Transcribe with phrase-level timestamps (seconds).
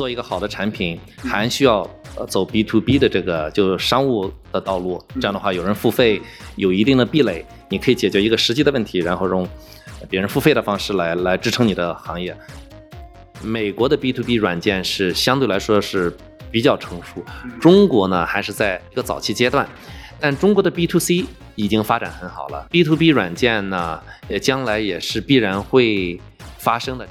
[0.00, 1.82] 做一个好的产品，还需要
[2.16, 4.98] 呃走 B to B 的这个就商务的道路。
[5.16, 6.22] 这样的话，有人付费，
[6.56, 9.46] 有一定的壁垒，你可以解决一个实际的问题，然后用
[10.08, 12.34] 别人付费的方式来来支撑你的行业。
[13.42, 16.10] 美国的 B to B 软件是相对来说是
[16.50, 17.22] 比较成熟，
[17.60, 19.68] 中国呢还是在一个早期阶段，
[20.18, 21.26] 但中国的 B to C
[21.56, 22.66] 已经发展很好了。
[22.70, 26.18] B to B 软件呢，呃，将来也是必然会
[26.56, 27.06] 发生的。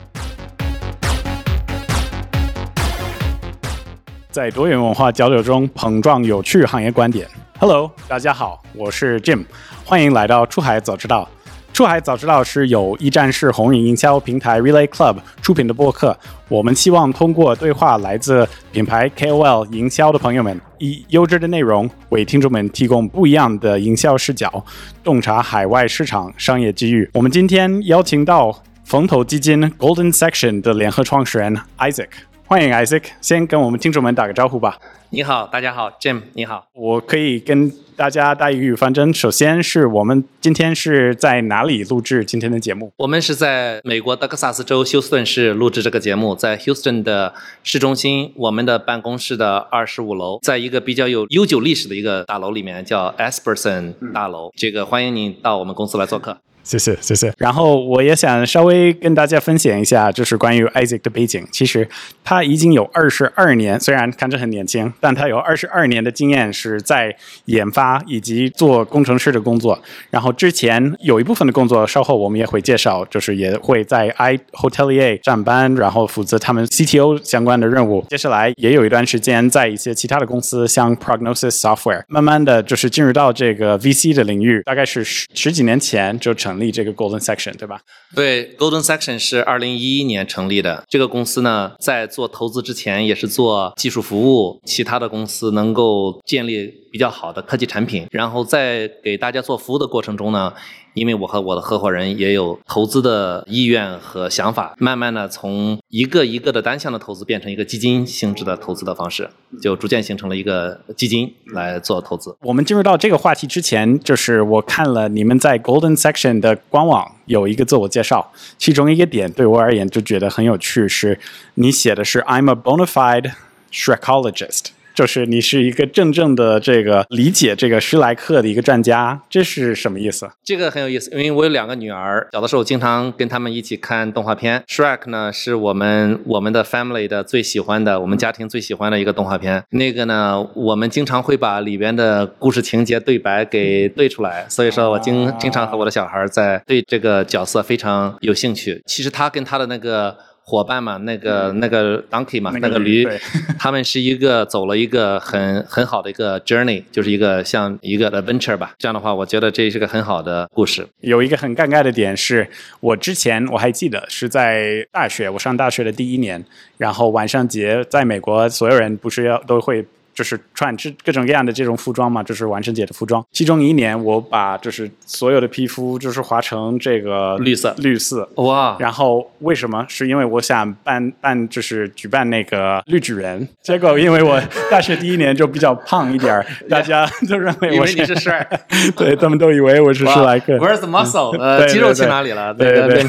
[4.39, 7.27] 在多元文化交流中碰撞有趣行业观点。
[7.59, 9.43] Hello，大家好，我是 Jim，
[9.83, 11.27] 欢迎来到出海早知道。
[11.73, 16.17] 出海早知道是由一站式红人营销平台 Relay Club 出品的播客。
[16.47, 24.63] 我们希望通过对话来自品牌 KOL 营销的朋友们，以优质的内容为听众们提供不一样的营销视角，
[25.03, 27.09] 洞察海外市场商业机遇。
[27.13, 32.07] 我们今天邀请到风投基金 Golden Section 的联合创始人 Isaac。
[32.49, 34.79] 欢迎 Isaac，先跟我们听众们打个招呼吧。
[35.11, 36.65] 你好，大家好，Jim，你好。
[36.73, 39.13] 我可以跟大家打一个预防针。
[39.13, 42.91] 首先是我们今天是在哪里录制今天的节目？
[42.97, 54.49] 我们是在美国德克萨斯州休斯顿市录制这个节目，在 Houston 的市中心，我们的办公室的二十五楼，在一个比较有悠久历史的一个大楼里面，叫 Esperson 大楼。
[54.55, 56.35] 这个欢迎您到我们公司来做客。
[56.63, 57.33] 谢谢谢谢。
[57.37, 61.47] 然后我也想稍微跟大家分享一下，就是关于 Isaac 的背景。
[61.51, 61.87] 其实
[62.23, 67.15] 他已经有二十二年，虽然看着很年轻，但他有二十二年的经验是在
[67.45, 69.79] 研发以及做工程师的工作。
[70.11, 78.05] 然后之前有一部分的工作，稍后我们也会介绍，就是也会在 i Hotelier 上班，然后负责他们 CTO 相关的任务。
[78.09, 86.48] 接下来也有一段时间在一些其他的公司，像 Prognosis Software，慢慢的就是进入到这个 VC 的领域，大概是十十几年前就成。
[86.49, 87.79] 成立这个 Golden Section 对吧？
[88.15, 90.83] 对，Golden Section 是二零一一年成立的。
[90.89, 100.53] 这个公司呢，在做投资之前也是做技术服务，其他的公司能够建立比较好的科技产品，然后在给大家做服务的过程中呢。
[100.95, 109.29] 因为我和我的合伙人也有投资的意愿和想法，慢慢的从一个一个的单向的投资变成一个基金性质的投资的方式，
[109.61, 112.35] 就逐渐形成了一个基金来做投资。
[112.41, 121.19] 我们进入到这个话题之前，就是我看了你们在 Golden Section 的官网有一个自我介绍，其中一个点对我而言就觉得很有趣，是
[121.53, 123.31] 你写的是 I'm a bona fide
[123.71, 124.71] Shrekologist。
[124.99, 130.29] 就是你是一个真正的这个理解这个施莱克的一个专家，这是什么意思？
[130.43, 134.61] 这个很有意思，因为我有两个女儿，小的时候经常跟他们一起看动画片。
[134.67, 139.63] Shrek 呢是我们我们的 family 的最喜欢的，我们家庭最喜欢的一个动画片。
[139.69, 148.83] 那个呢，我们经常会把里边的故事情节对白给对出来，所以说我经经常和我的小孩在对这个角色非常有兴趣。
[148.85, 150.17] 其实他跟他的那个。
[150.49, 153.07] 伙伴嘛，那个那个 donkey 嘛，那个驴，
[153.59, 158.73] 他们是一个走了一个很很好的一个 journey，就是一个像一个 adventure 吧。
[158.79, 160.87] 这样的话，我觉得这是个很好的故事。
[161.01, 162.49] 有一个很尴尬的点是，
[162.79, 166.43] 我之前我还记得是在大学，我上大学的第一年，
[166.79, 169.85] 然后晚上节在美国，所有人不是要都会。
[170.19, 173.25] 就是穿这各种各样的这种服装嘛，就是万圣节的服装。
[173.31, 178.75] 其中一年，我把就是所有的皮肤就是画成这个绿色，绿色哇。
[178.81, 179.85] 然后为什么？
[179.87, 183.47] 是因为我想办办就是举办那个绿巨人。
[183.61, 184.37] 结果因为我
[184.69, 188.45] 大学第一年就比较胖一点，大家 都认为我是帅，
[188.97, 190.57] 对他们都以为我是施莱克。
[190.57, 191.39] Where's the muscle？
[191.39, 192.53] 呃，肌肉去哪里了？
[192.53, 193.03] 对对对，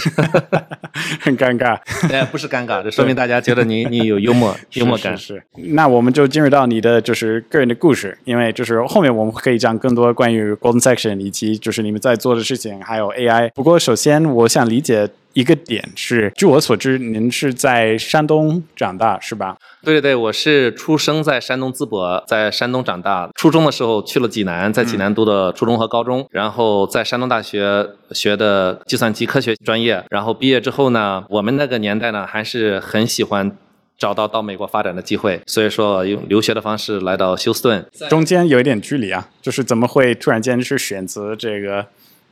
[1.18, 1.76] 很尴尬。
[2.08, 5.18] 哎，不是尴尬，这说明大家觉得你你有幽默幽默感。
[5.18, 5.42] 是。
[5.72, 6.99] 那我们就进入到你的。
[7.00, 13.50] 就是个人的故事，因为就是后面我们可以讲更多关于 Golden Section 以及就是你们在做的事情，还有 AI。
[13.54, 19.56] 不过首先我想理解一个点是，据我所知，您是在山东长大是吧？
[19.82, 23.30] 对对对，我是出生在山东淄博，在山东长大。
[23.34, 30.04] 初中的时候去了济南，在济南读的初中和高中，然后在山东大学学的计算机科学专业。
[30.10, 33.56] 然后毕业之后呢，我们那个年代呢还是很喜欢。
[34.00, 41.84] 找到到美国发展的机会，所以说用留学的方式来到休斯顿，中间有一点距离啊，就是怎么会突然间去选择这个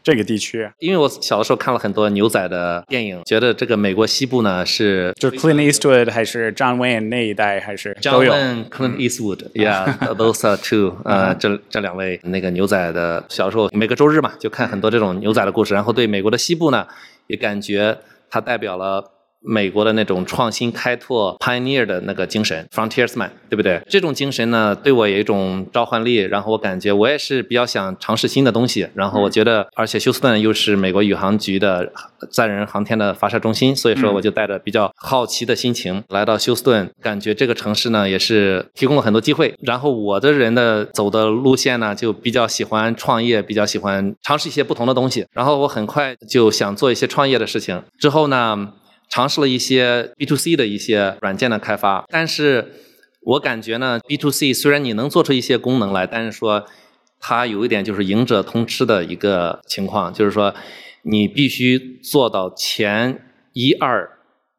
[0.03, 0.67] 这个地区？
[0.79, 16.87] 因为我小的时候看了很多牛仔的电影，觉得这个美国西部呢是就 Clint Eastwood 还是 John Wayne 那一代还是 John Wayne Clint Eastwood，Yeah，those are two，呃，这这两位那个牛仔的，小时候每个周日嘛就看很多这种牛仔的故事，然后对美国的西部呢
[17.27, 17.99] 也感觉
[18.31, 19.05] 它代表了。
[19.41, 23.81] 美国的那种创新开拓 pioneer 的那个精神，frontiersman，对不对？
[23.89, 26.17] 这种精神呢，对我有一种召唤力。
[26.17, 28.89] 然后我感觉我也是比较想尝试新的东西。
[28.95, 31.93] 然后我觉得，而且休斯顿又是美国宇航局的
[32.31, 39.55] 载人航天的发射中心，所以说我就带着比较好奇的心情来到休斯顿，感觉这个城市呢也是提供了很多机会。
[39.63, 45.27] 然后我的人的走的路线呢，就比较喜欢创业，比较喜欢尝试一些不同的东西。
[45.33, 47.83] 然后我很快就想做一些创业的事情。
[47.99, 48.73] 之后呢？
[49.09, 52.73] 尝试了一些 B to C 的一些软件的开发，但是
[53.23, 56.67] 我感觉呢，B to C 虽然你能做出一些功能来，但是说
[57.19, 60.55] 它有一点就是赢者通吃的一个情况，就是说
[61.03, 63.25] 你必须做到前
[63.55, 64.09] 一二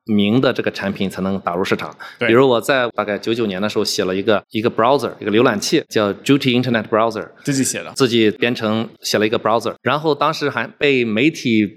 [0.06, 1.95] 名的这个产品才能打入市场。
[2.19, 11.68] 比如我在大概九九年的时候写了一个一个 browser 一个浏览器叫 Juty Internet Browser，自己写的，自己编程写了一个 browser，然后当时还被媒体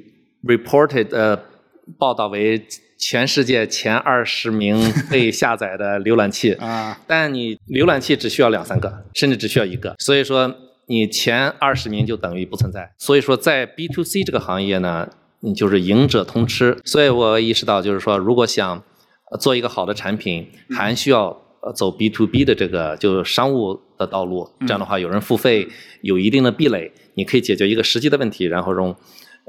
[0.43, 1.52] reported 呃。
[1.99, 2.65] 报道为
[2.97, 4.81] 全世界前二十名
[5.11, 10.55] 被下载的浏览器 啊，但你浏览器只需要两三个，甚至只需要一个，所以说
[10.87, 12.93] 你前二十名就等于不存在。
[12.99, 15.09] 所以说在 B to C 这个行业呢，
[15.41, 16.79] 你就是赢者通吃。
[16.85, 18.83] 所以我意识到，就是说如果想
[19.41, 21.37] 做一个好的产品，还需要
[21.75, 24.49] 走 B to B 的这个就商务的道路。
[24.61, 25.69] 这样的话，有人付费，
[26.03, 28.95] 有一定的壁垒，你可以解决一个实际的问题，然后用。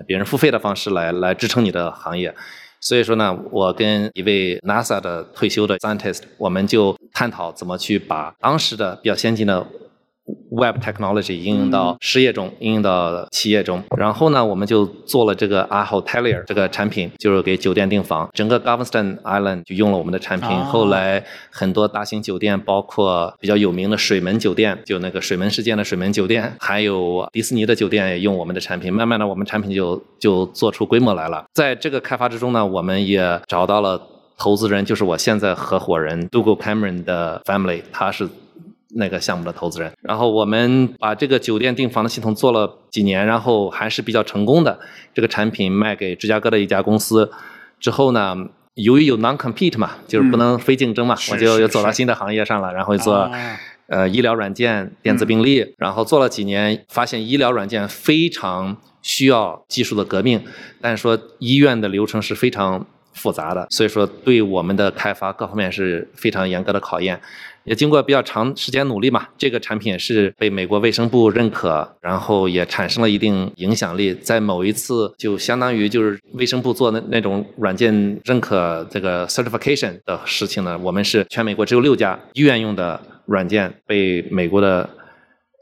[0.04, 2.34] 别人付费的方式来来支撑你的行业，
[2.80, 9.66] 所以说呢，我跟一位 NASA 的退休的 scientist，我们就探讨怎么去把当时的比较先进的。
[10.52, 18.30] Web technology 应用到失业中，应用到企业中，然后呢，我们就做了这个 a Hotelier 这个产品，就是给酒店订房。
[18.34, 20.50] 整个 Galveston Island 就用了我们的产品。
[20.50, 21.22] 后来
[21.52, 28.94] 很多大型酒店，包括比较有名的水门酒店，就那个水门事件的水门酒店，还有迪士尼的酒店也用我们的产品。
[28.94, 31.44] 慢慢的，我们产品就就做出规模来了。
[31.54, 34.02] 在这个开发之中呢，我们也找到了
[34.38, 38.30] 投资人，就是我现在合伙人 Dougal Cameron 的 family，他是。
[38.96, 44.80] 那个项目的投资人，然后我们把这个酒店订房的系统做了几年，然后还是比较成功的。
[45.14, 47.32] 这个产品卖给芝加哥的一家公司。
[47.80, 48.36] 之后呢，
[48.76, 53.30] 由于有 non compete 嘛，就是不能非竞争嘛，我就又走到新的行业上了，然后做
[53.88, 60.42] 呃医疗软件、电子病历，然后做了几年，发现医疗软件非常需要技术的革命，
[60.80, 67.20] 但是说医院的流程是非常复杂的，所以说对我们的开发各方面是非常严格的考验。
[67.66, 74.14] 也经过比较长时间努力嘛，这个产品是被美国卫生部认可，然后也产生了一定影响力。
[74.16, 84.90] 在某一次，就相当于就是卫生部做的那种软件认可这个 certification 的事情呢，我们是全美国只有六家医院用的软件被美国的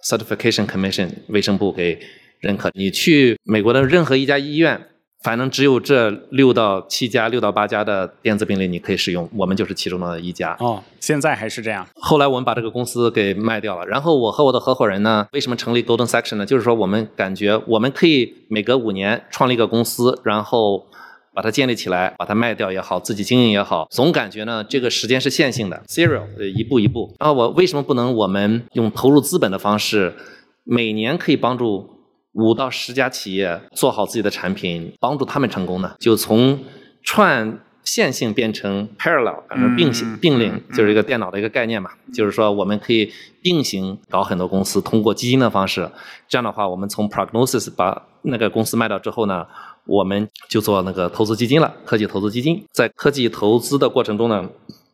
[0.10, 2.00] certification commission 卫生部给
[2.40, 2.72] 认可。
[2.74, 4.88] 你去美国的任何一家医院。
[5.24, 10.58] 反正只有这六到七家、六到八家的电子病历你可以使用，我们就是其中的一家。
[10.60, 11.88] 哦，现在还是这样。
[11.94, 13.86] 后来我们把这个公司给卖掉了。
[13.86, 16.46] 然后我和我的合伙人呢，为什么成立 Golden Section 呢？
[16.46, 20.88] 就是说我们感觉我们可以每隔五年创立一个公司，然后
[21.36, 26.26] 把它建立起来，把它卖掉也好，自己经营也好，总感觉呢这个时间是线性的，serial，
[26.58, 27.16] 一步一步。
[27.20, 30.16] 然后我为什么不能我们用投入资本的方式，
[30.64, 31.91] 每年可以帮助？
[32.34, 35.94] 五到十家企业做好自己的产品，帮助他们成功呢？
[36.00, 36.60] 就从
[37.04, 39.42] 串线性变成 parallel，
[39.76, 41.92] 并行并领，就是一个电脑的一个概念嘛。
[42.14, 43.12] 就是说，我们可以
[43.42, 45.92] 并行搞很多公司，通过基金的方式。
[46.30, 49.46] 这样的话，我们从 prognosis 把那个公司卖掉之后呢，
[49.86, 52.64] 我们就做那个投资基金了，科技投资基金。
[52.72, 54.48] 在科技投资的过程中呢，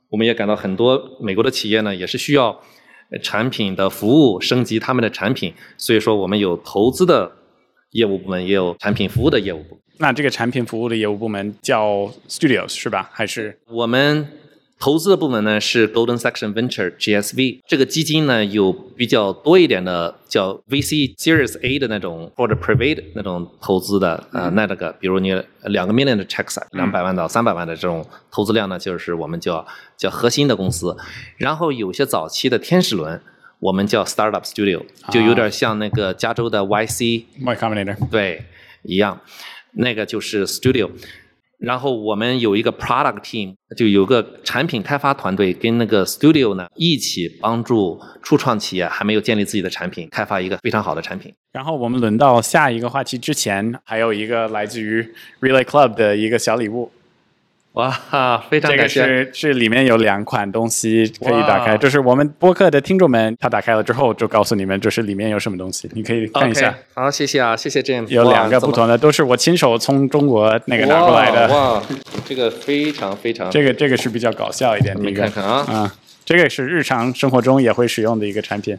[0.10, 2.60] 我们也感到很多美国的企业呢，也是需要。
[3.22, 7.32] 产品的服务升级他们的产品，所以说我们有投资的
[7.92, 9.80] 业务部门，也有产品服务的业务部。
[10.00, 13.10] 那这个产品服务的业务部门叫 Studios 是吧？
[13.14, 14.28] 还是我们？
[14.79, 29.65] 投资的部门呢是 Golden Section Venture GSV，这个基金呢有比较多一点的叫 VC Series A 的那种或者 Private 那种投资的呃那个，比如你两个 million 的 checks，两百万到三百万的这种投资量呢，就是我们叫
[29.98, 30.96] 叫核心的公司。
[31.38, 33.19] 然后有些早期的天使轮，
[33.60, 38.46] 我们叫 Startup Studio，就有点像那个加州的 YC Combinator 对
[38.84, 39.19] 一样，
[39.74, 40.91] 那个就是 Studio。
[41.58, 51.34] 然后我们有一个 product team，就有个产品开发团队跟那个 studio 呢一起帮助初创企业还没有建立自己的产品，开发一个非常好的产品。
[51.52, 55.02] 然后我们轮到下一个话题之前，还有一个来自于
[55.42, 56.92] Relay Club 的一个小礼物。
[57.77, 59.05] 哇，非常这个感谢。
[59.05, 68.07] 是是里面有两款东西可以打开，就是我们播客的听众们，他打开了之后就告诉你们，就是里面有什么东西，你可以看一下好，谢谢啊，谢谢 Jim。
[68.07, 71.48] 有两个不同的的，都是我亲手从中国那个拿过来的。
[71.50, 71.84] 哇，哇
[72.25, 78.75] 这个非常非常，这个这个是比较搞笑一点的一你个，看看啊，啊，这个是日常生活中也会使用的一个产品，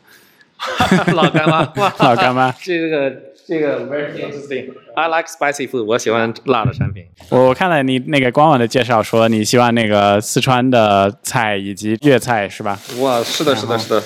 [1.14, 2.52] 老干妈，哇， 老干妈。
[2.60, 3.14] 这个
[3.48, 4.74] 这个 very interesting。
[4.94, 7.06] I like spicy food，我喜欢辣的产品。
[7.30, 12.78] 我看了你那个官网的介绍，说你喜欢那个四川的菜以及粤菜是吧？
[13.00, 14.02] 哇，是的，是的，是的。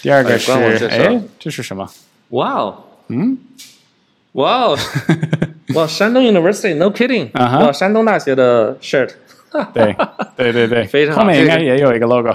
[0.00, 0.52] 第二个是
[0.86, 1.90] 哎这是什么？
[2.28, 3.36] 哇哦，嗯，
[4.32, 4.78] 哇哦，
[5.74, 9.10] 哇，山东 University，no kidding，啊山东大学的 shirt，
[9.72, 9.96] 对
[10.36, 12.30] 对对对，非常好后面应该也有一个 logo。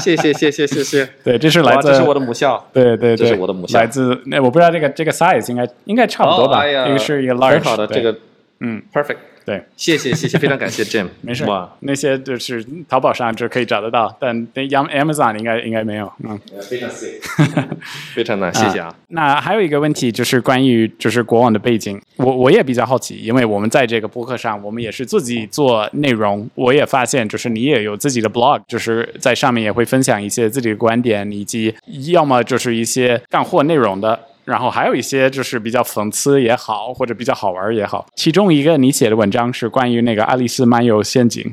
[0.00, 1.08] 谢谢谢谢谢谢。
[1.24, 2.64] 对，这是来，自这是我的母校。
[2.72, 6.66] 对对对，这是我的母校来自那我不知道这个这个 size 应该应该差不多吧？
[6.66, 8.14] 一个是一个 large，很好的这个，
[8.60, 9.16] 嗯，perfect。
[9.44, 11.08] 对，谢谢谢谢，非常感谢 Jim。
[11.22, 16.38] 没事哇，，那些就是淘宝上就可以找得到，但那 Am Amazon 应该应该没有，嗯。
[16.62, 17.18] 非常谢，
[18.14, 18.94] 非常的谢谢啊。
[19.08, 31.74] 那还有一个问题就是关于就是国网的背景，我我也比较好奇，因为我们在这个播客上，我们也是自己做内容，我也发现就是你也有自己的 blog，就是在上面也会分享一些自己的观点，以及
[32.12, 34.20] 要么就是一些干货内容的。
[34.50, 38.04] 然后还有一些就是比较讽刺也好，或者比较好玩也好。
[38.16, 41.44] 其中一个你写的文章是关于那个《爱丽丝漫游仙境》，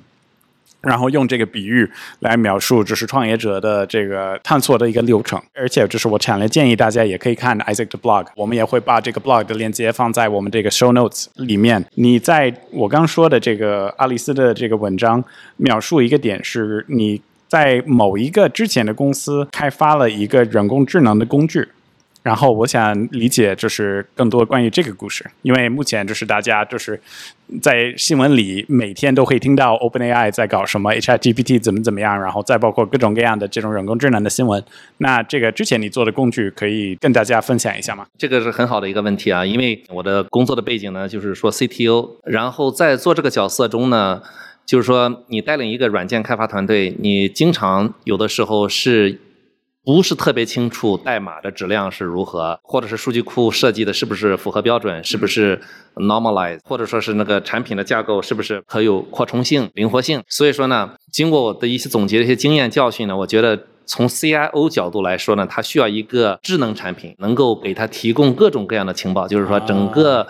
[0.81, 1.87] 然后用这个比喻
[2.21, 5.39] 来描述，就是创业者的这个探索的一个流程。
[5.53, 11.85] 而且，就是我强烈建议大家也可以看 Isaac 的 blog，我们也会把这个 blog 的链接放在我们这个 show notes 里面。
[11.93, 15.23] 你在我刚说的这个爱丽丝的这个文章
[15.57, 21.67] 描述一个点是，你在某一个之前的公司开发了一个人工智能的工具。
[22.27, 26.99] 然后我想理解就是更多关于这个故事，因为目前就是大家就是
[27.61, 34.61] 在新闻里每天都会听到 OpenAI 在搞什么 HIGPT 怎么怎么样，然后再包括各种各样的这种人工智能的新闻。
[34.97, 38.05] 那这个之前你做的工具可以跟大家分享一下吗？
[38.17, 44.21] 这个是很好的一个问题啊，因为我的工作的背景呢，就是说 CTO，然后在做这个角色中呢，
[44.65, 49.21] 就是说你带领一个软件开发团队，你经常有的时候是。
[49.87, 55.61] 不是特别清楚代码的质量是如何，或者是数据库设计的是不是符合标准，是不是
[55.95, 60.21] normalize，或者说是那个产品的架构是不是可有扩充性、灵活性。
[60.27, 70.27] 所以说呢，经过我的一些总结的一些经验教训呢，我觉得从 CIO 角度来说呢，它需要一个智能产品，能够给它提供各种各样的情报，就是说整个。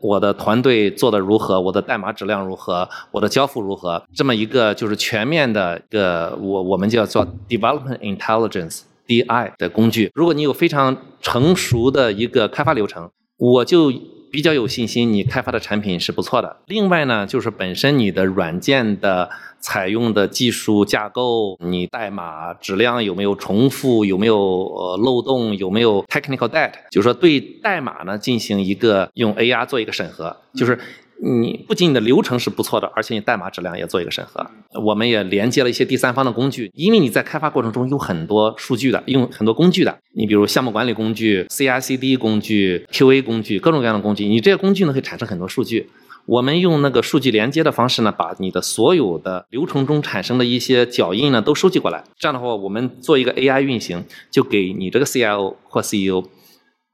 [0.00, 1.60] 我的团队做的如何？
[1.60, 2.88] 我的代码质量如何？
[3.10, 4.00] 我的交付如何？
[4.14, 10.12] 这么一个就是全面的一个我我们叫做 development intelligence DI 的工具。
[10.14, 13.92] 如果你有非常成熟的一个开发流程，我就
[14.30, 16.58] 比较有信心，你开发的产品是不错的。
[16.66, 30.78] 另外呢，就是本身你的软件的采用的技术架构，你代码质量有没有重复，有没有漏洞，有没有 technical debt，就是说对代码呢进行一个用 AR 做一个审核，就是。
[31.20, 34.46] 你不仅你的流程是不错的，而且你代码质量也做一个审核。
[34.84, 39.98] 我们也连接了一些第三方的工具，因为你在开发过程中有很多数据的，用很多工具的。
[40.14, 44.26] 你比如项目管理工具、CI/CD 工具、QA 工具，各种各样的工具。
[44.26, 45.90] 你这些工具呢，可以产生很多数据。
[46.26, 52.04] 我们用那个数据连接的方式呢，把你的所有的流程中产生的一些脚印呢，都收集过来。
[52.18, 56.22] 这样的话，我们做一个 AI 运行，就给你这个 CIO 或 CEO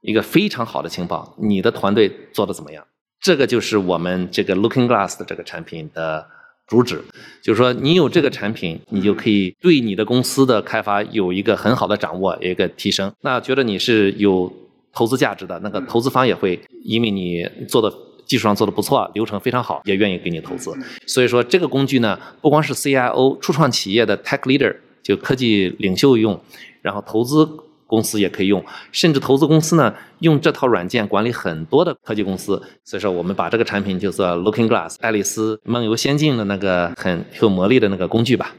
[0.01, 2.85] 一个非常好的情报，你的团队做的怎么样？
[3.25, 6.27] 这个就是我们这个 Looking Glass 的这个产品的
[6.67, 7.01] 主旨，
[7.41, 13.11] 就是说你有这个产品，你就可以对你的公司的开发有一个很好的掌握，有一个提升。
[13.21, 14.53] 那觉得你是有
[14.93, 17.91] 投资价值的，那个投资方也会因为你做的
[18.27, 20.71] 技术上做的不错，流程非常好，也愿意给你投资。
[21.07, 26.39] 所以说这个工具呢，不光是 CIO 初创企业的 Tech Leader 就科技领袖用，
[26.83, 27.49] 然后投资。
[27.87, 32.61] 公司也可以用，甚至投资公司呢用这套软件管理很多的科技公司。
[32.83, 38.55] 所以说，我们把这个产品就做 Looking Glass 爱丽丝梦游仙境的那个很有魔力的那个工具吧。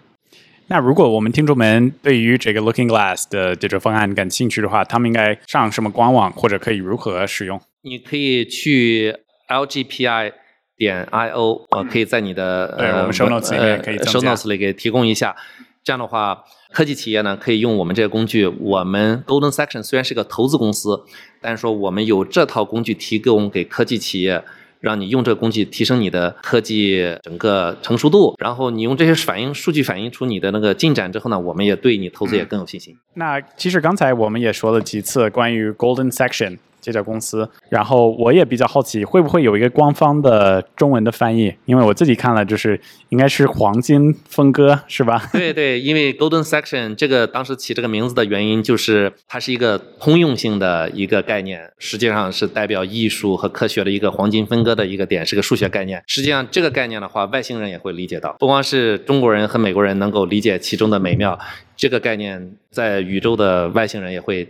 [0.68, 7.60] 那如果我们听众们对于这个 Looking Glass 的这种方案感兴趣的话，他们应该上什么官网，或者可以如何使用？
[7.82, 9.14] 你可以去
[9.48, 10.32] LGPI
[10.76, 15.36] 点 IO，我可以在你的呃我们 show notes 里面可以增加 show notes 里给提供一下。
[15.84, 16.42] 这样的话，
[16.72, 18.46] 科技企业呢可以用我们这个工具。
[18.46, 21.02] 我们 Golden Section 虽然是个投资公司，
[21.40, 24.42] 但是说我们有这套工具提供给科技企业，
[24.80, 28.34] 让你用这个工具提升你的科技整个成熟度。
[28.38, 32.96] 然后你用这些反映数据反映出你的那个进展之后呢，我们也对你投资也更有信心。
[33.14, 36.58] 那其实刚才我们也说了几次关于 Golden Section。
[36.86, 37.48] 这家公司。
[37.68, 41.52] 然后我也比较好奇，会不会有一个官方的中文的翻译？
[41.64, 45.20] 因为我自己看了，就是应该是黄金分割，是吧？
[45.34, 56.00] 对对，因为 Golden Section 这个当时起这个名字的原因，就是它是一个通用性的一个概念，实际上是代表艺术和科学的一个黄金分割的一个点，是个数学概念。
[56.06, 61.36] 实际上这个概念的话，外星人也会理解到，不光是中国人和美国人能够理解其中的美妙。
[61.76, 64.48] 这个概念在宇宙的外星人也会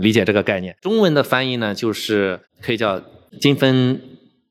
[0.00, 0.76] 理解这个概念。
[0.80, 3.02] 中文的翻译呢，就是可以叫
[3.40, 4.00] 金分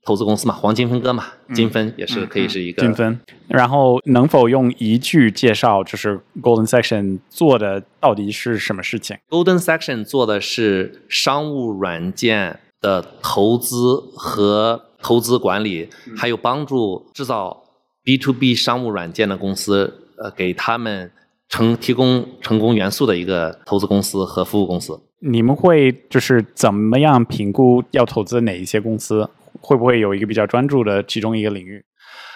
[0.04, 3.20] 投资公司嘛，黄金分割嘛，金分也是可以是一个金分。
[3.48, 17.64] 然后能否用一句介绍，就是 Golden Section 做的到底是什么事情？Golden Section 做的是商务软件的投资和投资管理，还有帮助制造
[18.04, 21.12] B to B 商务软件的公司，呃，给他们。
[21.50, 29.30] 成提供成功元素的一个投资公司和服务公司，你们会就是怎么样评估要投资哪一些公司？
[29.62, 31.84] 会不会有一个比较专注的其中一个领域？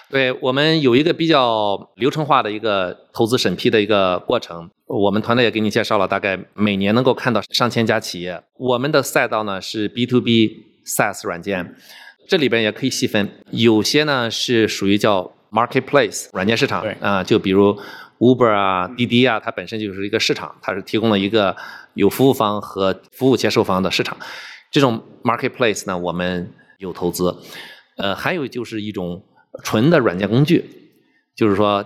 [0.09, 4.69] 对我们有一个比较流程化的一个投资审批的一个过程。
[4.87, 8.41] 我们团队也给你介绍了，大概每年能够看到上千家企业。
[8.57, 11.75] 我们的赛道呢是 B to B SaaS 软件，
[12.27, 17.77] 这里边也可以细分，有些呢是属于叫 Marketplace 软件市场，啊，就比如。
[18.21, 21.57] Uber 啊，滴滴啊，它本身就是一个市场，它是提供了一个
[21.95, 24.15] 有服务方和服务接受方的市场。
[24.69, 27.35] 这种 marketplace 呢，我们有投资。
[27.97, 29.23] 呃，还有就是一种
[29.63, 30.63] 纯的软件工具，
[31.35, 31.83] 就是说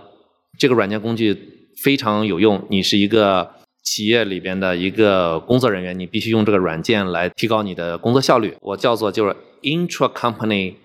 [0.60, 2.68] 这个软件工具非常有用。
[2.70, 3.50] 你是一个
[3.82, 8.54] 企业里边的一个工作人员，你必须用这个软件来提高你的工作效率。
[8.60, 10.75] 我叫做就是 intra company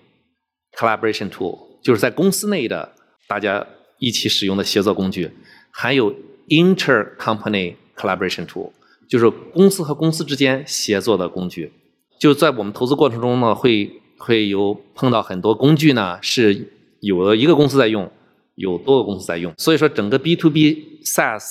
[0.77, 2.93] collaboration tool，就是在公司内的
[3.27, 3.67] 大家。
[4.01, 5.29] 一起使用的协作工具，
[5.69, 6.11] 还有
[6.47, 8.71] inter-company collaboration tool，
[9.07, 11.71] 就是公司和公司之间协作的工具。
[12.19, 18.11] 就在我们投资过程中呢，会会有碰到很多工具呢，是有的一个公司在用，
[18.55, 19.53] 有多个公司在用。
[19.59, 21.43] 所以说，整个 B to B SaaS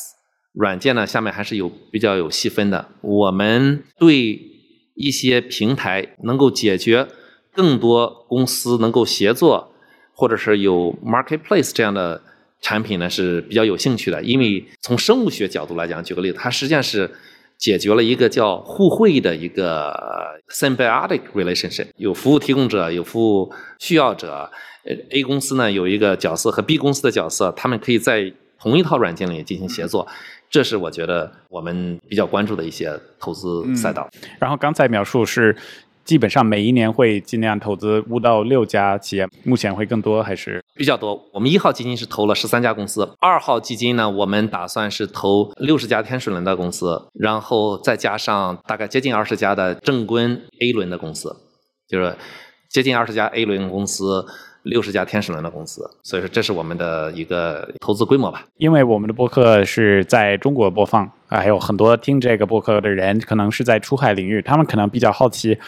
[0.52, 2.88] 软件呢，下面还是有比较有细分的。
[3.00, 4.40] 我们对
[4.94, 7.06] 一些平台能够解决
[7.54, 9.72] 更多公司能够协作，
[10.12, 12.24] 或者是有 marketplace 这样的。
[12.60, 17.10] 产品呢是比较有兴趣的，因为从生物学角度来讲，举个例子，它实际上是
[17.56, 19.94] 解决了一个叫互惠的一个
[20.50, 24.50] symbiotic relationship，有服务提供者，有服务需要者。
[24.84, 30.06] 呃，A 公司呢有一个角色和 B 公司的角色，他们可以在同一套软件里进行协作，
[30.48, 34.08] 这是我觉得我们比较关注的一些投资赛道。
[34.38, 35.56] 然后刚才描述是。
[36.02, 41.28] 基本上每一年会尽量投资五到六家企业，目前会更多还是比较多。
[41.34, 50.22] 我们一号基金是投了十三家公司，二号基金呢，我们打算是投六十家天使轮的公司，然后再加上大概接近二十家的正规
[50.62, 51.36] A 轮的公司，
[51.86, 52.16] 就是
[52.70, 54.24] 接近二十家 A 轮公司。
[54.62, 58.44] 六十家天使轮的公司，所以说这是我们的一个投资规模吧。
[58.58, 65.58] 因为我们的播客是在中国播放，还有很多听这个播客的人可能是在出海领域，他们可能比较好奇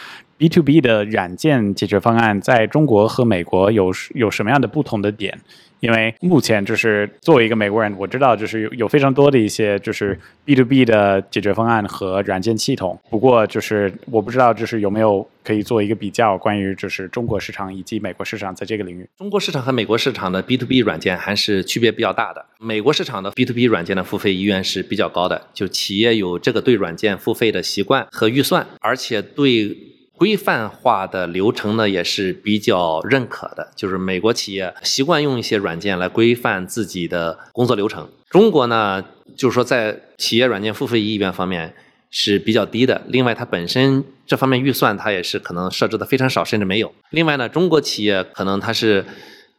[0.43, 5.39] ，B to B 的软件解决方案在中国和美国有有什么样的不同的点？
[5.79, 12.99] 因为目前就是作为一个美国人，我知道就是有有非常多的一些就是 B to B 的解决方案和软件系统。
[13.09, 19.09] 不过就是我不知道就是有没有可以做一个比较，关于就是中国市场以及美国市场在这个领域。
[19.17, 22.45] 中国市场和美国市场的 B to B 软件还是区别比较大的。
[22.59, 29.92] 美国市场的 B to B 软件的付费意愿是比较高的，就企业有这个对软件付费的习惯和预算，而且对。
[30.23, 33.73] 规范化的流程呢，也是比较认可的。
[33.75, 38.09] 就是美国企业习惯用一些软件来规范自己的工作流程。
[38.31, 39.05] 中国呢，
[39.37, 41.75] 就是说在企业软件付费意愿方面
[42.09, 43.03] 是比较低的。
[43.09, 46.95] 另外，它本身这方面预算它也是可能设置的非常少，甚至没有。
[47.11, 49.05] 另外呢，中国企业可能它是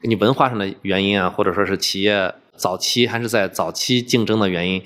[0.03, 4.81] 你文化上的原因啊，或者说是企业早期还是在早期竞争的原因，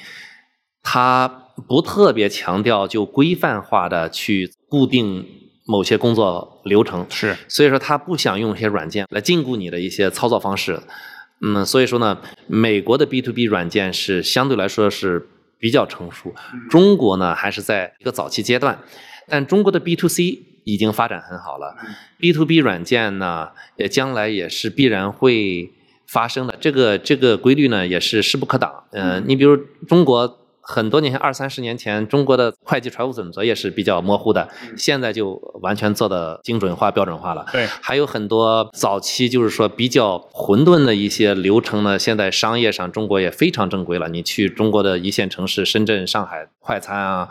[0.81, 1.27] 它
[1.67, 5.23] 不特别强调就规范化的去固定。
[5.67, 7.05] 某些工作流程。
[7.09, 10.81] 是，所以说他不想用一些软件来禁锢你的一些操作方式，
[11.41, 15.27] 嗯，所以说呢，美国的 B to B 软件是相对来说是
[15.59, 16.33] 比较成熟，
[16.69, 18.79] 中国呢还是在一个早期阶段，
[19.27, 21.75] 但中国的 B to C 已经发展很好了
[22.17, 25.71] ，B to B 软件呢，也将来也是必然会
[26.07, 30.39] 发生的，这个这个规律呢也是势不可挡，嗯，你比如中国。
[30.69, 37.45] 很多年前，二三十年前，中国的会计财务准则也是比较模糊的，现在就完全做的精准化、标准化了。
[37.53, 44.09] 对，还有很多早期就是说比较混沌的一些流程呢，现在商业上中国也非常正规了。
[44.09, 47.29] 你去中国的一线城市，深圳、上海，快餐啊。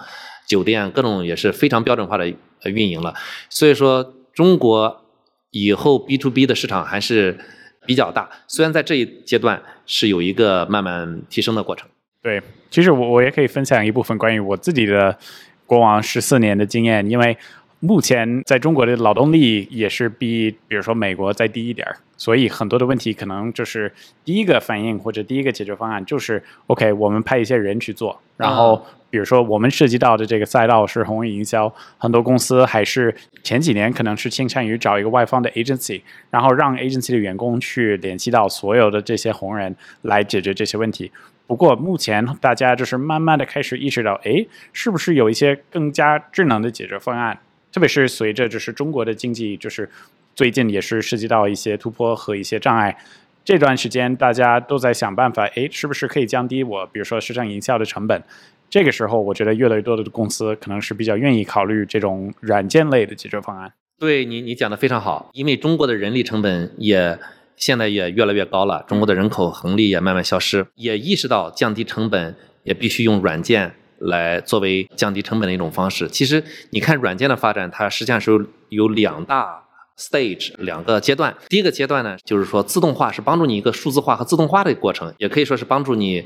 [0.48, 3.12] 酒店各种也是非常标准化的运营了。
[3.50, 5.02] 所以说，中国
[5.50, 7.36] 以后 B to B 的市场还是
[7.84, 11.88] 比较大，虽然在这一阶段是有一个慢慢提升的过程。
[12.26, 15.16] 对，其实我我也可以分享一部分关于我自己的
[15.64, 17.36] 国王十四年的经验，因为。
[17.78, 23.92] 目前在中国的劳动力也是比，比如说美国再低一点儿，所以很多的问题可能就是
[24.24, 28.18] 第一个反应或者第一个解决方案就是 OK，我们派一些人去做。
[28.38, 41.12] 然后比如说我们涉及到的这个赛道是红人营销，很多公司还是前几年可能是倾向于找一个外方的 agency，然后让 agency 的员工去联系到所有的这些红人来解决这些问题。
[41.46, 47.38] 不过目前大家就是慢慢的开始意识到，哎，是不是有一些更加智能的解决方案？
[47.72, 49.88] 特别是随着就是中国的经济就是
[50.34, 52.96] 最近也是涉及到一些突破和一些障碍，
[53.44, 58.22] 这段时间大家都在想办法，哎，是不是可以降低我比如说市场营销的成本？
[58.68, 63.72] 这个时候，我觉得越来越多的公司可能是比较愿意考虑这种软件类的解决方案。
[63.98, 67.16] 对你，你讲的非常好，因为中国的人力成本也
[67.56, 73.74] 现在也越来越高了，中国的人口红利也慢慢消失，也意识到降低成本也必须用软件。
[73.98, 76.06] 来作为降低成本的一种方式。
[76.06, 79.62] 其实你看软件的发展，它实际上是有有两大
[79.96, 81.34] stage 两个阶段。
[81.48, 86.22] 第一个阶段呢，就是说自动化是帮助你一个数字化和自动化的过程，也可以说是帮助你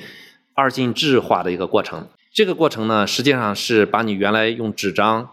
[0.55, 2.09] 二进制化的一个过程。
[2.35, 5.29] 这个过程呢，实际上是把你原来用纸张。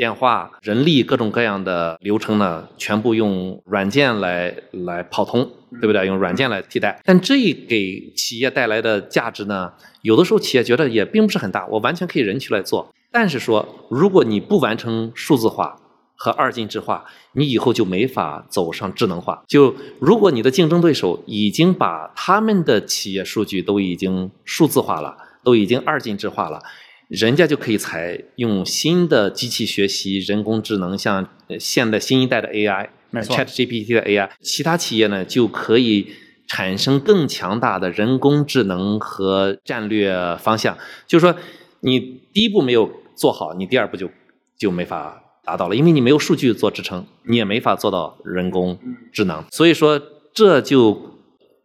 [0.00, 5.46] 电话、人力各种各样的流程呢，全部用软件来来跑通，
[5.78, 6.06] 对不对？
[6.06, 6.98] 用软件来替代。
[7.04, 12.90] 但这给企业带来的价值呢，有的时候企业觉得也并不是很大，我完全可以人去来做。
[13.12, 15.76] 但是说，如果你不完成数字化
[16.14, 19.42] 和二进制化，你以后就没法走上智能化。
[19.46, 26.62] 就如果你的竞争对手已经把他们的企业数据都已经数字化了，都已经二进制化了。
[27.10, 36.06] 人家就可以采用新的机器学习、人工智能，像现在新一代的 AI，ChatGPT 的 AI，其他企业呢就可以
[36.46, 40.78] 产生更强大的人工智能和战略方向。
[41.08, 41.34] 就是说，
[41.80, 41.98] 你
[42.32, 44.08] 第一步没有做好，你第二步就
[44.56, 48.78] 就没法达到了，因为你没有数据做支撑，你也没法做到人工
[49.12, 49.44] 智能。
[49.50, 50.00] 所以说，
[50.32, 51.18] 这就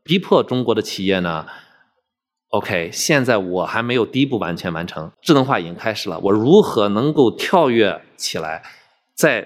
[0.04, 1.46] 逼迫中国的企业呢。
[2.50, 6.18] OK，现在我还没有第一步完全完成，智能化已经开始了。
[6.20, 8.64] 我如何能够跳跃起来，
[9.14, 9.46] 在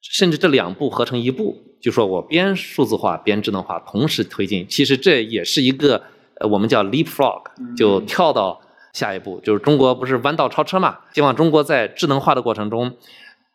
[0.00, 6.02] 甚至这两步合成一步，就说我边数字化边智能化同时推进，其实这也是一个
[6.40, 7.42] 呃我们叫 leapfrog，
[7.76, 8.60] 就跳到
[8.92, 9.38] 下一步。
[9.44, 10.98] 就是中国不是弯道超车嘛？
[11.12, 12.96] 希望中国在智能化的过程中，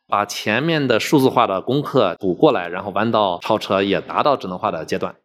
[0.08, 5.16] 把前面的数字化的功课补过来，然后弯道超车，也达到智能化的阶段。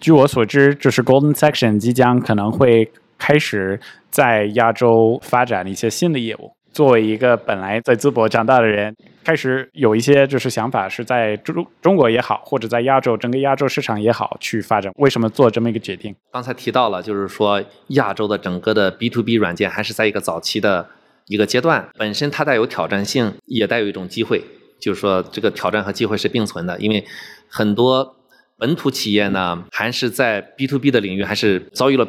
[0.00, 3.78] 据我所知，就是 Golden Section 即将可能会开始
[4.10, 6.52] 在亚洲发展一些新的业务。
[6.72, 14.92] 作为一个本来在淄博长大的人，开始有一些就是想法是在中中国也好，或者在亚洲整个亚洲市场也好去发展。
[14.96, 16.14] 为什么做这么一个决定？
[16.30, 20.88] 刚才提到了，就是说亚洲的整个的 B to B 软件还是在一个早期的
[21.26, 24.44] 一个阶段，本身它带有挑战性，也带有一种机会。
[24.78, 27.04] 就是说这个挑战和机会是并存的，因为
[27.48, 28.14] 很多。
[28.58, 32.04] 本土企业呢，还是在 B to B 的领域，还是遭遇了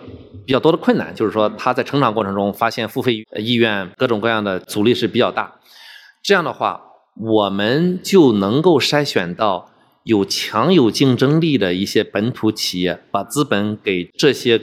[0.45, 1.13] 比较多的困难。
[1.13, 5.59] 就是说，他在成长过程中发现付费意愿各种各样的阻力是比较大。
[6.23, 6.81] 这样的话，
[7.15, 9.69] 我们就能够筛选到
[10.03, 14.59] 有强有竞争力的一些本土企业，把资本给这些。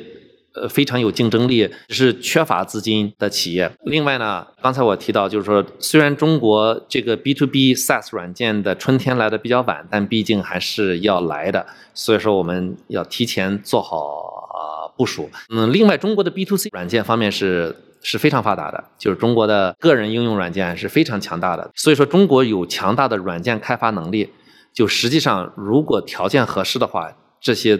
[0.56, 3.70] 呃，非常有竞争力，只是缺乏资金的企业。
[3.84, 11.66] 另外呢，刚才我提到，就是说，虽然中国这个 B to B SaaS 软件的春天来的比较晚，但毕竟还是要来的。
[11.92, 15.28] 所以说，我们要提前做好部署。
[15.50, 21.70] 嗯，另外，中国的 B to C 软件方面是是非常发达的，就是中国的个人应用软件是非常强大的。
[21.74, 24.30] 所以说，中国有强大的软件开发能力。
[24.72, 27.78] 就实际上，如果条件合适的话，这些。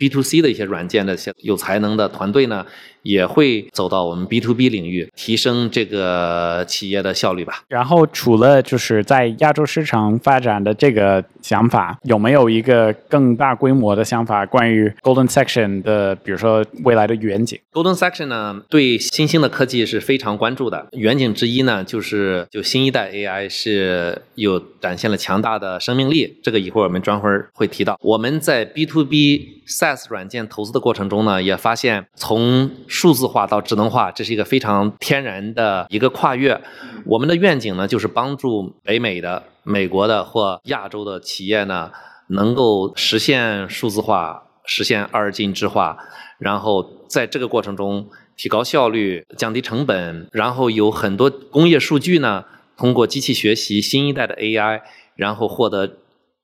[0.00, 2.64] B to C 的一些软件的一些有才能的团队呢，
[3.02, 7.62] 也会走到我们 B to B 领域，提升这个企业的效率吧。
[7.68, 14.44] 然后除了就是在亚洲市场发展的这个想法，有没有一个更大规模的想法？
[14.46, 20.88] 关于 Golden Section 的，比如说未来的远景？Golden Section 呢，对新兴的科技是非常关注的。
[20.92, 26.38] 远景之一呢，就是就新一代 AI 是有展现了强大的生命力。
[26.42, 27.98] 这个一会儿我们专门会提到。
[28.02, 29.56] 我们在 B to B。
[29.70, 36.60] SaaS 软件投资的过程中呢，也发现从数字化到智能化，这是一个非常天然的一个跨越。
[37.06, 41.90] 我们的愿景呢，就是帮助北美的、美国的或亚洲的企业呢，
[42.28, 45.96] 能够实现数字化，实现二进制化，
[46.38, 48.08] 然后在这个过程中。
[48.36, 54.80] 提高效率、降低成本，然后有很多工业数据呢，通过机器学习新一代的 AI，
[55.14, 55.98] 然后获得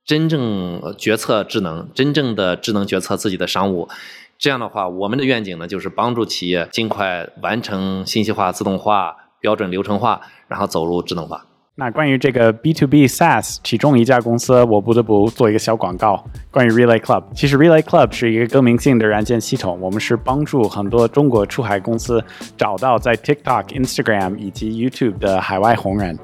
[0.04, 3.88] 真正决策智能、真正的智能决策自己的商务。
[4.38, 11.46] 这样的话，我们的愿景呢，就是帮助企业尽快完成信息化、自动化、标准流程化，然后走入智能化。
[11.78, 16.24] 那关于这个 B to B SaaS，其中一家公司，我不得不做一个小广告。
[16.50, 22.24] 关于 Relay Club，其实 Relay Club 是一个更名性的软件系统，我们是帮助很多中国出海公司
[22.56, 26.18] 找到在 TikTok、Instagram 以及 YouTube 的海外红人。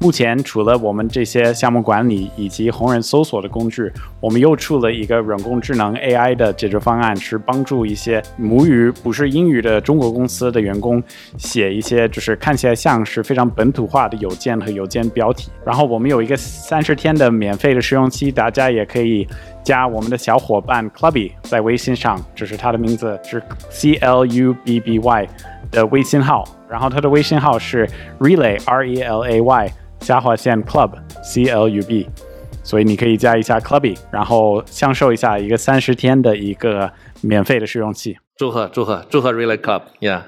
[0.00, 11.02] 目前除了我们这些项目管理以及红人搜索的工具，我们又出了一个人工智能 AI 的解决方案，是帮助一些母语不是英语的中国公司的员工
[11.36, 15.50] 写一些就是看起来像是非常本土化的邮件和邮件标题。
[15.64, 19.26] 然后我们有一个三十天的免费的试用期，大家也可以
[19.64, 25.28] 加我们的小伙伴 Clubby 在微信上，就是他的名字是 C L U B B Y
[25.70, 27.88] 的微信号，然后他的微信号是
[28.20, 29.72] Relay R E L A Y。
[30.00, 30.92] 下划线 Club
[31.24, 32.08] C L U B，
[32.62, 38.16] 所以你可以加一下 Clubby，然后享受一下一个三十天的一个免费的试用期。
[38.36, 40.22] 祝贺祝贺祝贺 Relay Club，Yeah。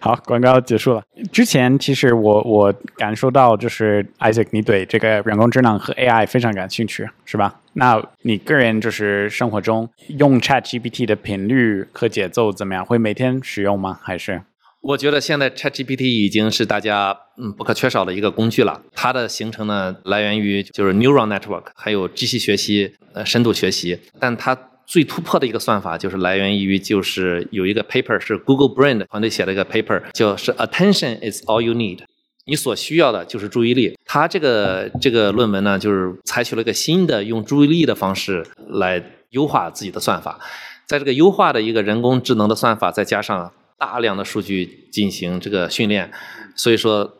[0.00, 1.02] 好，广告结束了。
[1.30, 7.60] 之前其实我我感受到就是 Isaac，你对这个人工智能和 AI 非常感兴趣，是吧？
[7.74, 12.84] 那你个人就是生活中用 Chat GPT 的频率和节奏怎么样？
[12.84, 14.00] 会每天使用吗？
[14.02, 14.42] 还是？
[14.86, 18.82] 我觉得现在 ChatGPT 已经是大家嗯不可缺少的一个工具了。
[18.92, 23.98] 它的形成呢，来源于就是 neural network，还有机器学习、呃深度学习。
[24.20, 32.00] 但它最突破的一个算法，就是来源于就是有一个 paper 是 Google Brain 团队写的一个 paper，叫是 Attention is all you need，
[32.44, 33.96] 你所需要的就是注意力。
[34.04, 40.38] 它这个这个论文呢，就是采取了一个新的用注意力的方式来优化自己的算法。
[40.86, 46.10] 在这个优化的一个人工智能的算法，再加上大量的数据进行这个训练，
[46.54, 47.12] 所以说，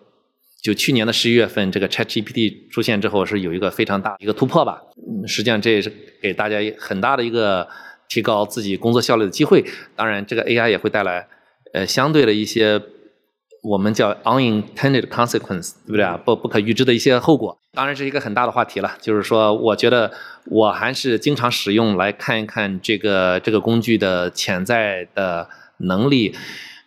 [0.63, 4.81] 就去年的十一月份，这个 ChatGPT 出现之后，是有一个非常大一个突破吧。
[4.97, 7.69] 嗯，实际上这也是给大家很大的一个
[8.09, 9.65] 提高自己工作效率的机会。
[9.97, 11.27] 当然，这个 AI 也会带来
[11.75, 12.81] 呃相对的一些
[13.63, 16.17] 我们叫 unintended consequence，对不对啊？
[16.25, 17.59] 不不可预知的一些后果。
[17.73, 18.97] 当然，是一个很大的话题了。
[19.01, 20.13] 就是说，我觉得
[20.47, 25.49] 我还是经常使用来看一看这个这个工具的潜在的。
[25.87, 26.35] 能力，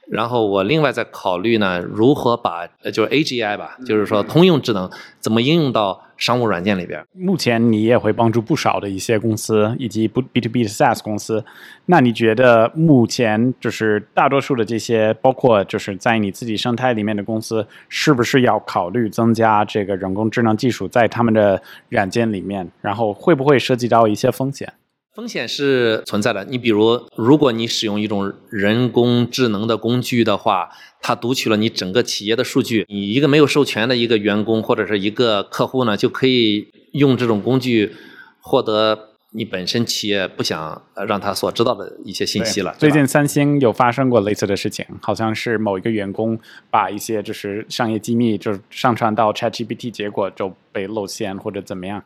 [0.09, 7.03] 然后我另外在考虑呢，如何把就是 AGI 吧，就是说通用智能怎么应用到商务软件里边。
[7.13, 11.43] 目前你也会帮助不少的一些公司以及不 B to B 的 SaaS 公司，
[11.87, 22.71] 那你觉得目前就是大多数的这些，包括就是在你自己生态里面的公司，是不是要考虑增加这个人工智能技术在他们的软件里面？
[22.81, 24.73] 然后会不会涉及到一些风险？
[25.17, 26.45] 风险是存在的。
[26.45, 30.69] 你比如，如果你使用一种人工智能的工具的话，
[31.01, 37.95] 它读取了你整个企业的数据，你一个没有授权的一个员工或者是一个客户呢，就可以用这种工具
[38.39, 42.75] 获得你本身企业不想让他所知道的一些信息了。
[42.77, 52.03] 最近三星有发生过类似的事情，好像是某一个员工把一些就是商业机密就上传到 ChatGPT，结果就被露馅或者怎么样。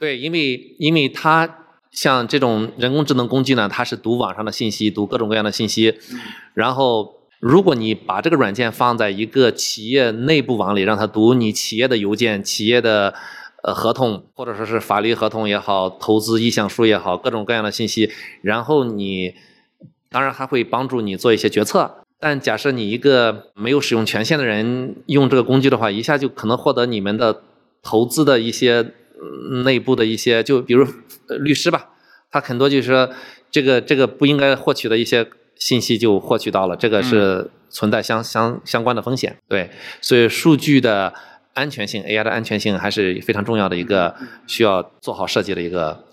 [0.00, 1.58] 对，因为因为他。
[1.94, 5.94] 像这种人工智能工具呢，它是读网上的信息，读各种各样的信息。
[6.52, 13.14] 然后，如果你把这个软件放在一个企业内部网里，让它读你企业的邮件、企业的
[13.62, 18.10] 呃合同，或者说是法律合同也好、投资意向书也好，各种各样的信息。
[18.42, 19.34] 然后你
[20.10, 21.98] 当然还会帮助你做一些决策。
[22.18, 27.42] 但假设你一个没有使用权限的人用这个工具的话，一下就可能获得你们的
[27.82, 28.94] 投资的一些。
[29.64, 30.86] 内部的一些，就比如
[31.40, 31.90] 律师吧，
[32.30, 33.10] 他很多就是说，
[33.50, 39.36] 这个这个不应该获取的一些信息就获取到了，这个是存在相相相关的风险。
[39.48, 41.14] 对，所以数据的
[41.52, 44.14] 安全性，AI 的安全性还是非常重要的一个
[44.46, 46.04] 需要做好设计的一个。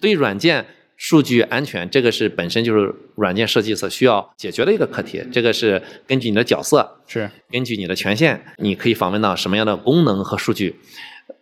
[0.00, 5.22] 对于软件数据安全，这个是本身就是软件设计所需要解决的一个课题。
[5.30, 10.80] 这个是根据你的角色，是根据你的权限，你可以访问到什么样的功能和数据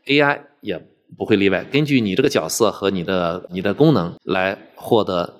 [0.06, 0.84] ，AI 也。
[1.16, 5.34] 不会例外，根据你这个角色和你的你的功能来获得，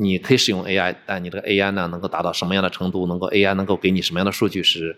[0.00, 4.96] 你可以使用 AI，但你这个 AI 呢，能够达到什么样的程度，能够 AI 能够给你什么样的数据是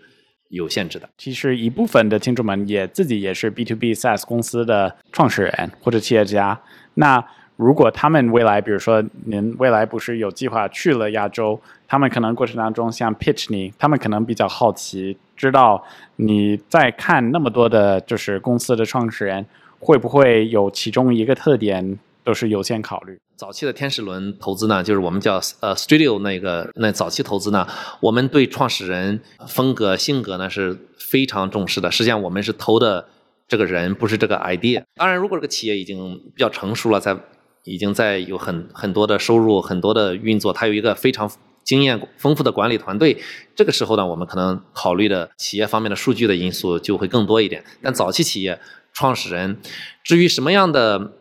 [0.48, 1.08] 有限制的。
[1.16, 6.60] 其实一部分的听众们也自己也是 B to B SaaS 公司的创始人或者企业家，
[6.94, 7.24] 那
[7.56, 15.82] 如果他们未来，比如说您未来不是有计划去了亚洲，他们可能过程当中像 pitch 你，他们可能比较好奇，知道
[16.16, 19.46] 你在看那么多的就是公司的创始人。
[19.80, 23.18] 会不会有其中一个特点，都是优先考虑。
[23.34, 27.66] 早期的天使轮投资呢，就是我们叫呃 Studio 那个那早期投资呢，
[28.02, 31.90] 我们对创始人风格性格呢是非常重视的。
[31.90, 33.06] 实际上我们是投的
[33.48, 34.82] 这个人，不是这个 idea。
[34.94, 37.16] 当然，如果这个企业已经比较成熟了，在
[37.64, 41.30] 已经在有很很多的收入、很多的运作，它有一个非常
[41.64, 43.16] 经验丰富的管理团队，
[43.56, 47.64] 这个时候呢，我们可能考虑的企业方面的数据的因素就会更多一点。
[47.82, 48.60] 但早期企业
[49.00, 49.56] 创始人，
[50.04, 51.12] 至于什么样的？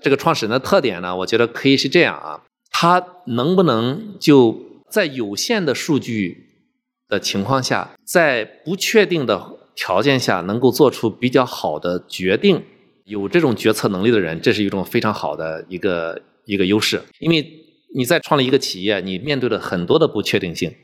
[0.00, 4.58] 这个创始人的特点呢，我觉得可以是这样啊，他能不能就
[4.90, 6.64] 在有限的数据
[7.08, 9.40] 的情况下，在不确定的
[9.76, 12.64] 条件下，能够做出比较好的决定？
[13.04, 17.00] 有这种决策能力的人，这是一种非常好的一个一个优势。
[17.20, 17.46] 因为
[17.94, 20.74] 你在创立一个企业，你面对了很多的不确定性，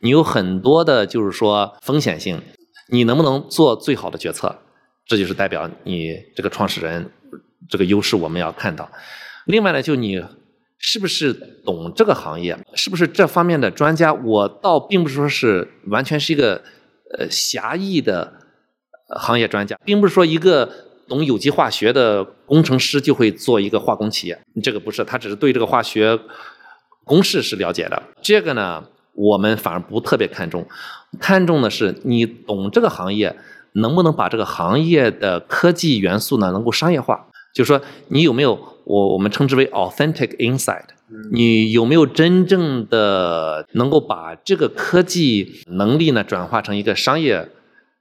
[0.00, 2.40] 你有很多的就是说风险性，
[2.88, 4.56] 你能不能做最好的决策？
[5.12, 7.10] 这就是代表你这个创始人。
[7.68, 8.90] 这个优势我们要看到，
[9.44, 10.22] 另外呢，就你
[10.78, 14.12] 是不是懂这个行业，是不是这方面的专家？
[14.12, 16.62] 我倒并不是说是完全是一个
[17.18, 18.32] 呃狭义的
[19.20, 20.66] 行业专家，并不是说一个
[21.06, 26.18] 懂有机化学的工程师就会做一个化工企业，这个不是，他只是对这个化学
[27.04, 28.02] 公式是了解的。
[28.22, 28.82] 这个呢，
[29.14, 30.66] 我们反而不特别看重，
[31.20, 33.36] 看重的是你懂这个行业，
[33.74, 37.26] 能不能把这个行业的科技元素呢能够商业化。
[37.54, 40.84] 就是说，你有没有我我们称之为 authentic insight？
[41.30, 47.46] 你有没有真正的能够把这个科技能力呢转化成一个商业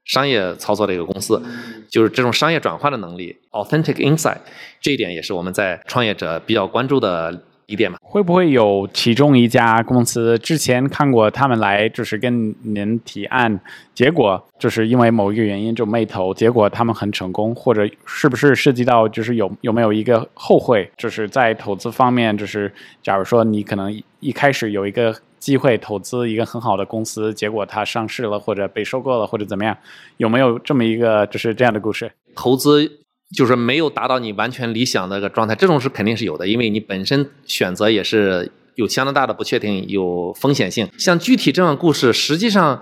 [0.05, 1.41] 商业操作的一个公司？
[1.89, 4.37] 就是这种商业转化的能力，authentic insight，
[4.79, 7.43] 这一点也是我们在创业者比较关注的。
[7.65, 13.59] 一点嘛，会不会有其中一家公司之前看过他们来，就是跟您提案，
[13.93, 22.71] 结果就是因为某一个原因就没投，结果他们很成功，或者是不是涉及到就是有有没有一个后悔，就是在投资方面，就是
[23.01, 29.77] 假如说你可能一开始有一个机会投资一个很好的公司，结果它上市了或者被收购了或者怎么样，
[30.17, 32.11] 有没有这么一个就是这样的故事？
[32.35, 33.00] 投资。
[33.33, 40.89] 就是没有达到你完全理想的一个状态，这种是肯定是有的，因为你本身选择也是有相当大的不确定，有风险性。
[40.97, 42.81] 像具体这样的故事，实际上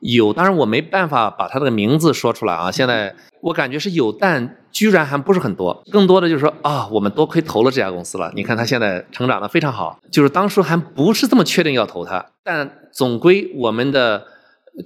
[0.00, 2.70] 有，当然我没办法把它的名字说出来啊。
[2.70, 5.82] 现在我感觉是有，但居然还不是很多。
[5.90, 8.30] 更多的就是说啊，我们多亏投了这家公司了。
[8.34, 14.24] 你看他现在成长的非常好，就是当初还不是这么确定要投它，但总归我们的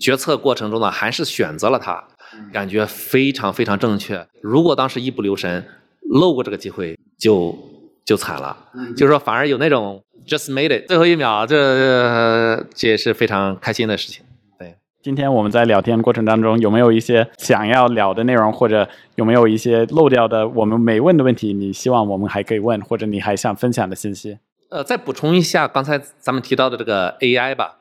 [0.01, 2.05] 决策过程中呢，还是选择了它。
[2.53, 4.27] 感觉非常非常正确。
[4.41, 5.65] 如果当时一不留神
[6.11, 7.57] 漏过这个机会，就
[8.05, 8.57] 就惨了。
[8.97, 14.25] 就是说，反而有那种 just made it，最后一秒，这这也是非常开心的事情。
[14.59, 21.53] 对，今天我们在聊天过程当中，有没有一些想要聊的内容，或者有没有一些漏掉的我们没问的问题？
[21.53, 24.39] 你希望我们还可以问，或者你还想分享的信息？
[24.71, 27.77] 呃，再补充一下刚才咱们提到的这个 AI 吧，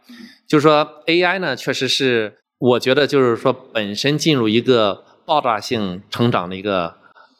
[0.46, 2.38] 就是说 AI 呢，确实是。
[2.62, 6.94] 我觉得就是说，本身进入一个爆炸性成长的一个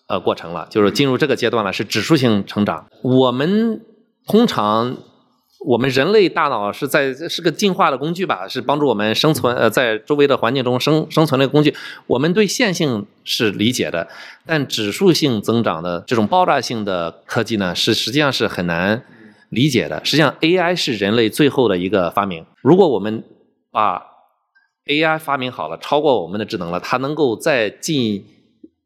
[0.08, 2.88] 呃过程了，就是进入这个阶段了，是指数性成长。
[3.04, 3.80] 我们
[4.26, 4.98] 通常，
[5.68, 11.76] 我们人类大脑是在是个进化的工具吧，是帮助我们生存呃在周围的环境中生生存的工具。
[12.08, 14.08] 我们对线性是理解的，
[14.48, 19.04] 但指数性增长的这种爆炸性的科技呢，是实际上是很难
[19.50, 20.04] 理解的。
[20.04, 22.44] 实际上，AI 是人类最后的一个发明。
[22.64, 23.24] 如果我们
[23.70, 24.02] 把
[24.86, 28.26] AI 发明好了，超过我们的智能了，它能够再进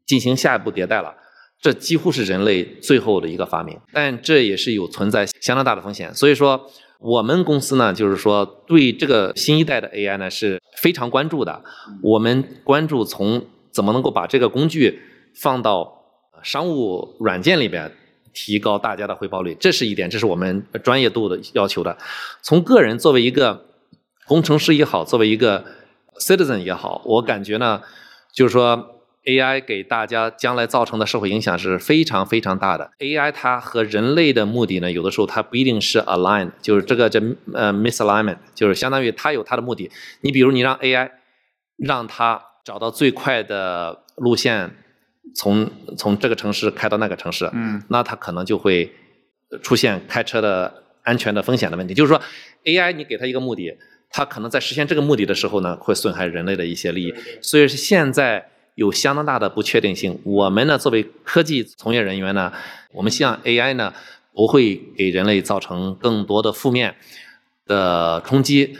[0.04, 1.14] 进行下一步迭代了，
[1.60, 6.14] 这几乎是人类最后的一个发明，但这也是有存在相当大的风险。
[6.14, 11.62] 所以说，我们公司呢，就是说对这个新一代的 AI 呢是非常关注的。
[12.02, 15.00] 我们关注从怎么能够把这个工具
[15.34, 16.02] 放到
[16.42, 17.90] 商务软件里边，
[18.32, 21.96] 提高大家的回报率，这是一点，这是我们专业度的要求的。
[22.42, 23.66] 从个人作为一个
[24.26, 25.64] 工程师也好，作为一个
[26.20, 27.82] citizen 也好，我感觉呢，
[28.32, 32.90] 就是说 AI 给大家将来造成的社会影响是非常非常大的。
[33.00, 37.20] AI 它和人类的目的呢，有的时候它不一定是 aligned，就是这个这
[37.52, 39.90] 呃 misalignment，就是相当于它有它的目的。
[40.20, 41.10] 你比如你让 AI
[41.76, 44.70] 让它找到最快的路线，
[45.34, 48.92] 从从这个城市开到那个城市，嗯，那它可能就会
[49.62, 51.94] 出现开车的安全的风险的问题。
[51.94, 52.22] 就是说
[52.64, 53.76] AI 你给它一个目的。
[54.16, 60.18] 它可能在实现这个目的的时候呢，会损害人类的一些利益，所以是现在有相当大的不确定性。
[60.24, 62.50] 我们呢，作为科技从业人员呢，
[62.94, 63.92] 我们希望 AI 呢
[64.32, 66.94] 不会给人类造成更多的负面
[67.66, 68.78] 的冲击，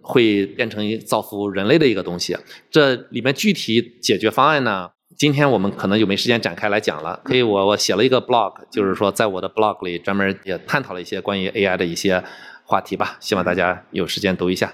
[0.00, 2.34] 会变成造福人类的一个东西。
[2.70, 4.88] 这里面具体解决方案呢，
[5.18, 12.24] 今天我们可能就没时间展开来讲了，可以我我写了一个 blog，就是说在我的 blog 里专门也探讨了一些关于 AI 的一些
[12.72, 14.72] 话题吧，希望大家有时间读一下。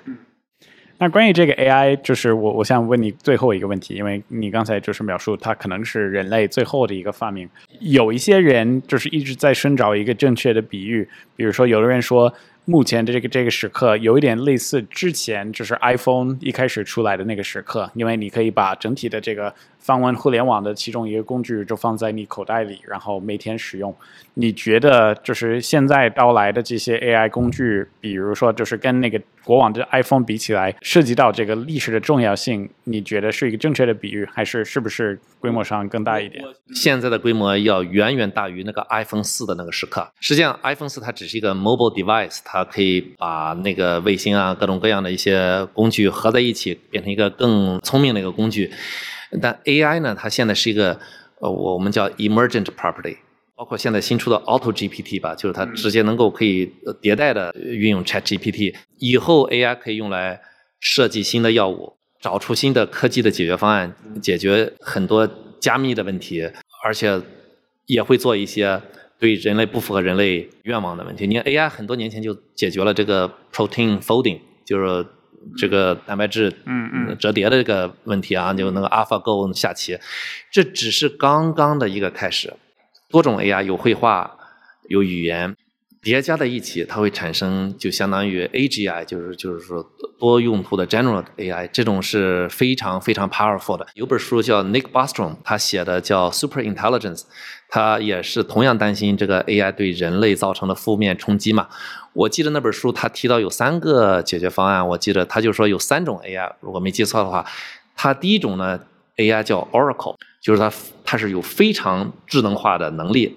[0.98, 7.50] 那关于这个 AI，就是我我想问你最后一个问题，因为你刚才就是描述它可能是人类最后的一个发明。
[7.80, 12.32] 有一些人就是一直在寻找一个正确的比喻，比如说有的人说。
[12.70, 23.94] 目前的这个这个时刻有一点类似之前，就是 iPhone 一开始出来的那个时刻，因为你可以把整体的这个访问互联网的其中一个工具就放在你口袋里，然后每天使用。
[24.34, 36.44] 你觉得就是现在到来的这些 AI 工具，比如说就是跟那个国网的 iPhone 比起来，涉及到这个历史的重要性，你觉得是一个正确的比喻，还是是不是规模上更大一点？
[36.74, 40.06] 现在的规模要远远大于那个 iPhone 四的那个时刻。
[40.20, 48.70] 实际上，iPhone 四它只是一个 mobile device，它可以把那个卫星啊各种各样的一些工具合在一起，变成一个更聪明的一个工具。
[49.40, 50.98] 但 AI 呢，它现在是一个
[51.40, 53.16] 呃，我们叫 emergent property。
[53.54, 56.72] 包括现在新出的 Auto GPT 吧，就是它直接能够可以
[57.02, 58.72] 迭代的运用 Chat GPT。
[58.98, 60.40] 以后 AI 可以用来
[60.78, 66.48] 设计新的药物，找出新的科技的解决方案，解决很多加密的问题，
[66.84, 67.20] 而且
[67.86, 68.80] 也会做一些
[69.18, 71.26] 对人类不符合人类愿望的问题。
[71.26, 75.04] 你看 AI 很多年前就解决了这个 protein folding，就是
[75.56, 79.98] 这个蛋白质嗯嗯折叠的这个问题啊，就那个 AlphaGo 下棋，
[80.50, 82.52] 这只是刚刚的一个开始。
[83.10, 84.36] 多种 AI 有绘画，
[84.88, 85.56] 有语言，
[86.00, 89.84] 叠加在一起，它会产生就相当于 AGI，就是就是说
[90.18, 93.86] 多用途的 general AI，这种是非常非常 powerful 的。
[93.94, 97.22] 有本书叫 Nick Bostrom，他写的叫 Super Intelligence，
[97.68, 101.68] 他也是同样担心这个 AI 对人类造成的负面冲击嘛。
[102.12, 107.44] 我记得那本书他提到有三个解决方案，我记得他就说有三种 AI，如果没记错的话，
[107.96, 108.80] 他第一种呢
[109.16, 110.16] AI 叫 Oracle。
[110.40, 110.72] 就是它，
[111.04, 113.36] 它是有非常智能化的能力，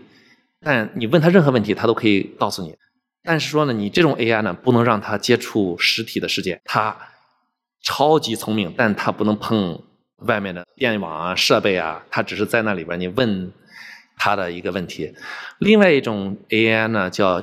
[0.63, 2.75] 但你问他任何问题，他都可以告诉你。
[3.23, 6.61] 但是说呢，你这种 AI 呢，不能让他接触实体的世界。
[6.65, 6.95] 他
[7.83, 9.81] 超级聪明，但他不能碰
[10.27, 12.03] 外面的电网啊、设备啊。
[12.09, 13.51] 他只是在那里边，你问
[14.17, 15.13] 他的一个问题。
[15.59, 17.41] 另外一种 AI 呢，叫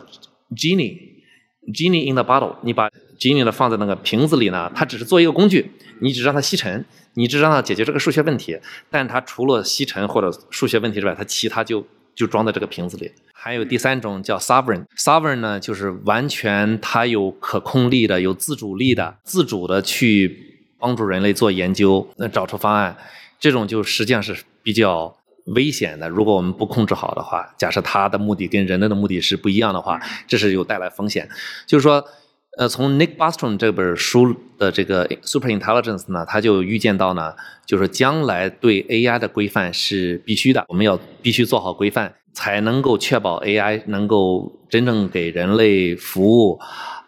[0.57, 2.57] Genie，Genie in the bottle。
[2.63, 2.89] 你把
[3.19, 6.85] Genie 呢放在那个瓶子里呢，它只是做一个工具，你只让它吸尘。
[7.15, 8.61] 你只让它解决这个数学问题，
[8.91, 11.85] 但它除了吸尘或者数学问题之外，它其他就
[12.19, 13.11] 就装在这个瓶子里。
[13.33, 22.97] 还有第三种叫 sovereign，sovereign 呢就是完全它有可控力的、有自主力的、自主的去帮助人类做研究、那找出方案。
[23.39, 25.17] 这种就实际上是比较
[25.55, 26.09] 危险的。
[26.09, 31.29] 如果我们不控制好的话，假设它的目的跟人类的目的是不一样的话，这是有带来风险。
[31.65, 32.05] 就是说。
[32.59, 37.33] 呃，从 Nick Bostrom 这本书的这个 Super Intelligence 呢，他就预见到呢，
[37.65, 46.59] 就是将来对 AI 的规范是必须的，我们要必须做好规范，才能够确保 AI 能够真正给人类服务，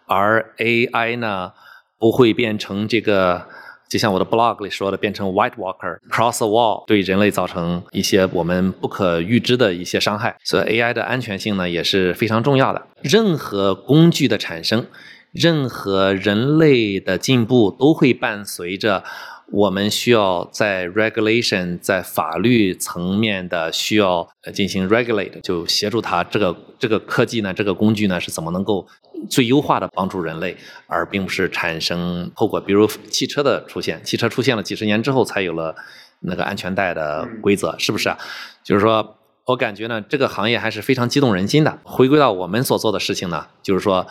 [0.07, 1.51] 而 AI 呢
[1.99, 3.45] 不会变成这个，
[3.89, 10.37] 就像我的 blog 里说的，变成 White Walker cross the wall，对人类造成一些我们不可预知的一些伤害。
[10.45, 12.87] 所以 AI 的安全性呢也是非常重要的。
[13.03, 14.87] 任何工具的产生。
[15.33, 19.05] 任何人类的进步都会伴随着
[19.53, 28.87] 我们需要在 regulation 在法律层面的需要进行 regulate，就协助它这个这个科技呢，这个工具呢是怎么能够
[29.29, 30.57] 最优化的帮助人类，
[30.87, 32.61] 而并不是产生后果。
[32.61, 35.75] 比如汽车的出现，汽车出现了几十年之后才有了
[36.21, 38.17] 那个安全带的规则，是不是啊？
[38.63, 39.17] 就是说
[39.47, 41.79] 我感觉呢，这个行业还是非常激动人心的。
[41.83, 44.07] 回归到我们所做的事情呢，就是说。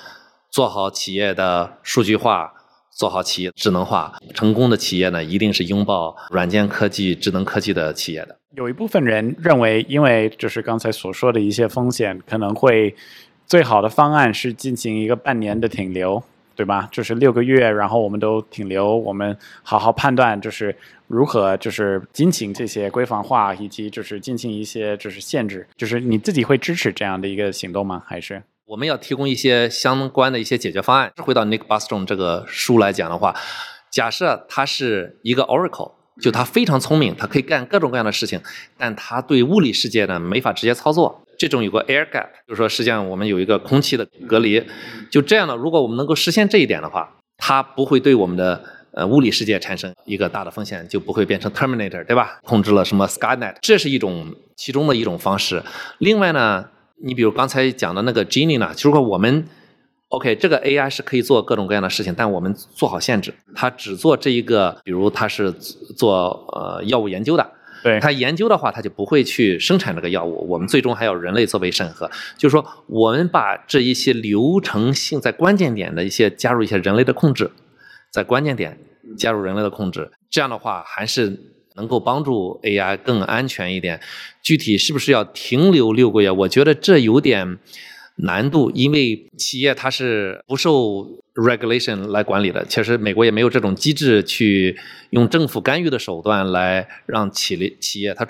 [0.50, 2.54] 做好企业的数据化，
[2.92, 8.36] 做好企业智能化，成功的企业呢，一定是拥抱软件科技、智能科技的企业的。
[8.56, 12.96] 有一部分人认为，因为就是刚才所说的一些风险，可能会
[13.46, 16.22] 最好的方案是进行一个半年的停留，
[16.56, 16.90] 对吧？
[16.92, 20.76] 就是六个月，然后我们都停留，我们好好判断，就是
[21.08, 25.68] 如何就是进行这些规范化，以及就是进行一些就是限制。
[25.78, 28.04] 就是你自己会支持这样的一个行动吗？
[28.06, 28.42] 还是？
[28.70, 31.12] 我们要提供一些相关的一些解决方案。
[31.18, 33.36] 回到 Nick Bostrom 这个书来讲的话，
[33.90, 38.40] 假设他是一个 Oracle，就他非常聪明，他可以干各种各样的事情，
[38.78, 41.24] 但他对物理世界呢没法直接操作。
[41.36, 44.64] 这种有个 air gap，就是说实际上我们有一个空气的隔离。
[45.10, 52.40] 就这样呢，如果我们能够实现这一点的话，它不会对我们的呃物理世界产生一个大的风险，就不会变成 Terminator，对吧？
[52.44, 55.64] 控制了什么 Skynet，这是一种其中的一种方式。
[55.98, 56.70] 另外呢？
[57.02, 59.46] 你比如刚才讲的那个 Genie 呢，就是说我们
[60.10, 67.52] OK 这个 AI 是可以做各种各样的事情，但我们做好限制，它只做这一个，比如它是做呃药物研究的，
[67.84, 70.46] 对，它研究的话，它就不会去生产这个药物。
[70.50, 77.52] 我们最终还要人类作为审核，就是说，我们把这一些流程性在关键点的一些加入一些人类的控制，
[78.12, 78.78] 在关键点
[79.16, 81.40] 加入人类的控制，这样的话还是
[81.80, 84.00] 能够帮助 AI 更安全一点。
[84.42, 86.30] 具体是不是要停留六个月？
[86.30, 87.58] 我觉得这有点
[88.18, 92.66] 难度，因为企业它是不受 regulation 来管理的。
[92.66, 94.78] 其实美国也没有这种机制去
[95.12, 98.28] 用政府干预的手段来让企业企业它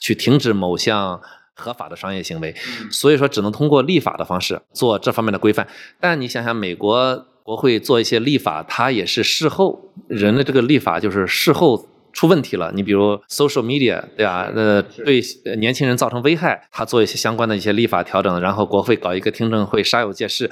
[0.00, 1.20] 去停止某项
[1.52, 2.54] 合法的商业行为。
[2.90, 5.68] 所以说，只能通过立法的方式做这方面的规范。
[6.00, 11.86] 但你想想，美国国会做一些立法，它也是事后人的这个立法就是事后。
[12.16, 14.50] 出问题了，你比如 social media，对吧？
[14.54, 15.20] 呃，对
[15.58, 20.50] 年轻人造成危害，他做一些相关的一些立法调整，然后国会搞一个听证会，煞有介事。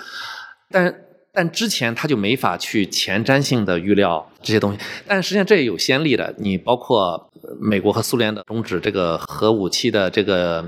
[0.70, 0.94] 但
[1.32, 4.78] 但之前他就没法去前瞻性的预料这些东西。
[5.06, 10.62] 但实际上这也有先例的，你包括美国和苏联的终止这个核武器的这个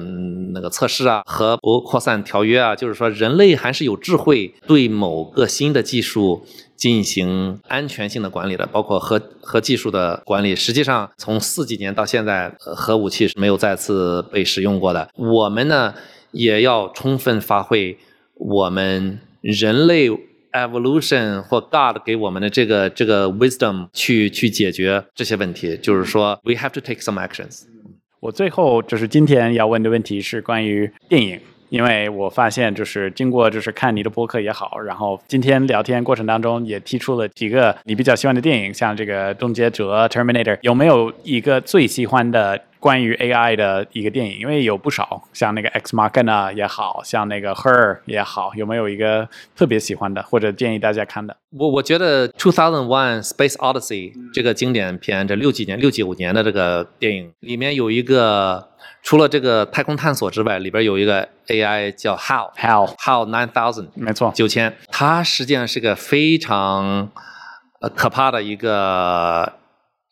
[0.54, 6.46] 那个测试啊，核不扩散条约啊，就是说人类还是有智慧对某个新的技术。
[6.76, 10.54] 进行安全性的管理的，包括核核技术的管理。
[10.54, 15.08] 实际上，从四几年到现在，核武器是没有再次被使用过的。
[15.16, 15.94] 我们呢，
[16.32, 17.96] 也要充分发挥
[18.34, 20.10] 我们人类
[20.52, 25.76] evolution 或 God 给我们的这个这个 wisdom 去去解决这些问题。
[25.78, 27.62] 就是说，we have to take some actions。
[28.20, 31.40] 我最后就是今天要问的问题是关于电影。
[31.68, 44.38] 因为我发现，就是经过就是看你的博客也好，然后今天聊天过程当中也提出了几个你比较喜欢的电影，像这个《终结者》（Terminator），有没有一个最喜欢的关于 AI 的一个电影？
[44.38, 51.36] 因为有不少，像那个《X Machina》也好像那个《Her》也好，有没有一个特别喜欢的，或者建议大家看的？
[51.58, 58.70] 我我觉得《Two Thousand One Space Odyssey》这个经典片，这六几年、六几五年的这个电影里面有一个。
[59.02, 64.76] 除了这个太空探索之外，里边有一个 AI 叫 How How How Nine Thousand，没错，九千。
[64.88, 67.08] 它实际上是个非常
[67.80, 69.52] 呃可怕的一个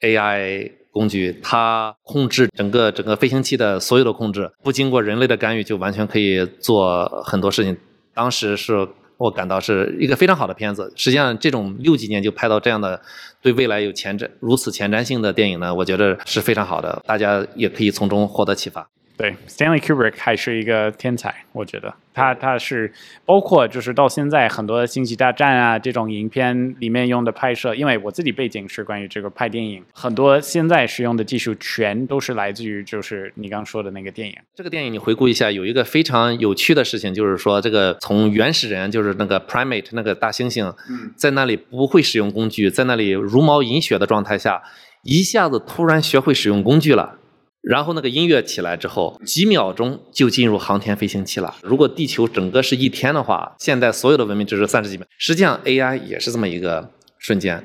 [0.00, 7.76] AI 工具，它控制整个整个飞行器的所有的控制，不经过人类的干预就完全可以做很多事情。
[8.14, 8.88] 当时是。
[9.16, 10.92] 我感到是一个非常好的片子。
[10.96, 13.00] 实际上，这种六几年就拍到这样的，
[13.40, 17.00] 对未来有前瞻如此前瞻性的电影呢，我觉得是非常好的。
[17.06, 18.88] 大家也可以从中获得启发。
[19.16, 22.92] 对，Stanley Kubrick 还是一个天才，我觉得他他是
[23.24, 34.36] 包括就是到现在很多星际大战啊这种影片里面用的拍摄，因为我自己背景是关于这个拍电影，很多现在使用的技术全都是来自于就是你刚说的那个电影。
[34.52, 40.74] 这个电影你回顾一下，有一个非常有趣的事情，就是说这个从原始人就是那个 primate 那个大猩猩，
[41.14, 44.60] 在那里不会使用工具，在那里茹毛饮血的状态下，
[45.04, 47.20] 一下子突然学会使用工具了。
[47.64, 51.54] 然后那个音乐起来之后，几秒钟就进入航天飞行器了。
[51.62, 55.06] 如果地球整个是一天的话，现在所有的文明只是三十几秒。
[55.16, 57.64] 实际上 AI 也是这么一个瞬间。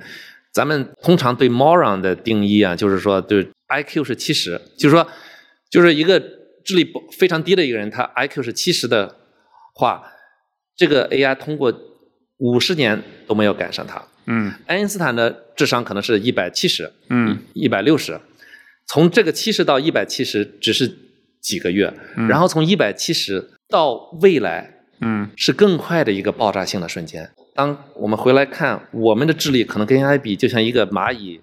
[0.54, 5.06] 咱们通常对 moron 的定义啊，就是说，对 IQ 是七十，就是说，
[5.70, 6.18] 就是一个
[6.64, 9.18] 智力不非常低的一个人，他 IQ 是七十的
[9.76, 10.02] 话，
[10.78, 11.74] 这个 AI 通过
[12.38, 14.02] 五十年都没有赶上他。
[14.26, 18.20] 嗯，爱因斯坦的智商可能是一百七十，嗯，一百六十。
[18.90, 20.92] 从这个七十到一百七十只是
[21.40, 21.94] 几个月，
[22.28, 27.30] 然后从一百七十到未来，嗯，是更快的一个爆炸性的瞬间。
[27.54, 31.40] 当我们回来看我们的智力，可能跟 AI 比，就像一个蚂蚁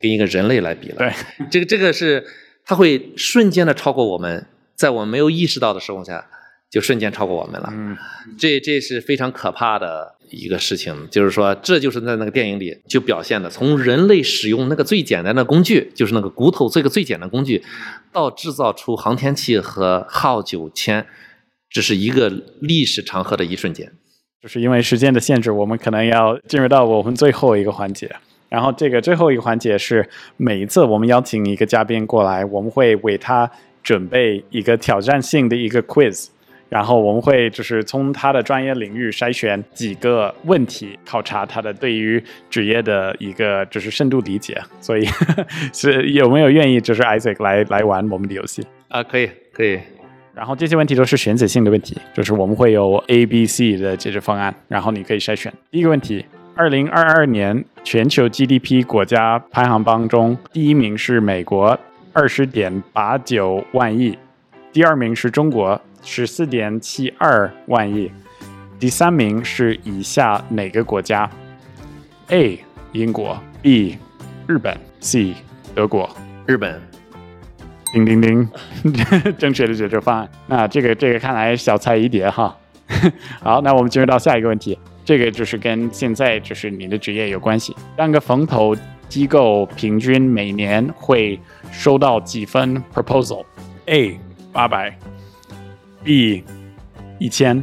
[0.00, 0.96] 跟一个人类来比了。
[0.96, 1.12] 对，
[1.48, 2.26] 这个这个是
[2.64, 6.26] 它会瞬间的超过我们，在我们没有意识到的时候下，
[6.72, 7.68] 就瞬间超过我们了。
[7.70, 7.96] 嗯，
[8.36, 10.16] 这这是非常可怕的。
[10.34, 17.62] 一个事情，就是说，这就是在那个电影里就表现的，从人类使用那个最简单的工具，就是那个骨头这个最简单的工具，
[18.10, 21.04] 到制造出航天器和号九千，
[21.68, 23.92] 这是一个历史长河的一瞬间。
[24.40, 28.10] 就是因为时间的限制，我们可能要进入到我们最后一个环节。
[28.48, 30.08] 然后这个最后一个环节是
[30.38, 33.50] 每一次我们邀请一个嘉宾过来，我们会为他
[33.82, 36.28] 准备一个挑战性的一个 quiz。
[36.72, 44.58] 然后我们会就是从他的专业领域筛选几个问题，考察他的对于职业的一个就是深度理解。
[44.80, 45.06] 所以
[45.74, 49.02] 是有没有愿意就是 Isaac 来来玩我们的游戏啊？
[49.02, 49.78] 可以，可以。
[50.34, 55.52] 然后这些问题都是选择性的问题，就是我们会有 A、B、C 的解决方案，然后你可以筛选。
[55.70, 61.78] 第一个问题：二零二二年全球 GDP 国家排行榜中，第一名是美国，
[62.14, 64.14] 二十点八九万亿；
[64.72, 65.78] 第二名是中国。
[66.02, 68.10] 十四点七二万亿，
[68.78, 71.30] 第三名是以下哪个国家
[72.28, 72.58] ？A.
[72.92, 73.96] 英国 B.
[74.46, 75.34] 日本 C.
[75.74, 76.08] 德国。
[76.46, 76.80] 日本。
[77.92, 78.48] 叮叮叮，
[79.38, 80.28] 正确的解决方案。
[80.46, 82.56] 那这个这个看来小菜一碟哈。
[83.40, 87.76] 好，那我们进入到下一个问题，这个就是跟现在就是你的职业有关系。
[87.96, 88.74] 当个风投
[89.08, 91.38] 机构平均每年会
[91.70, 94.18] 收到几份 proposal？A
[94.52, 94.96] 八百
[96.04, 96.44] ，B
[97.18, 97.62] 一千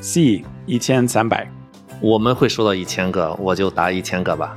[0.00, 1.48] ，C 一千三百。
[2.00, 4.56] 我们会收到一千个，我就答一千个吧。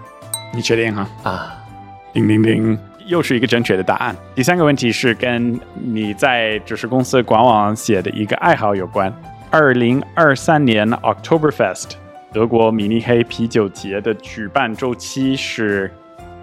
[0.54, 1.08] 你确定哈？
[1.24, 1.64] 啊，
[2.12, 4.16] 叮叮叮，又是一个正确的答案。
[4.36, 9.14] 第三个问题是跟你在就是公司官网写的一个爱好有关。
[9.52, 11.92] 二零二三年 Octoberfest
[12.34, 15.90] 德国米尼黑啤酒节的举办周期是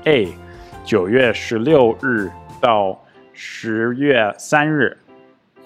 [0.04, 0.28] A
[0.84, 2.30] 九月十六日
[2.60, 2.98] 到
[3.32, 4.96] 十月三日，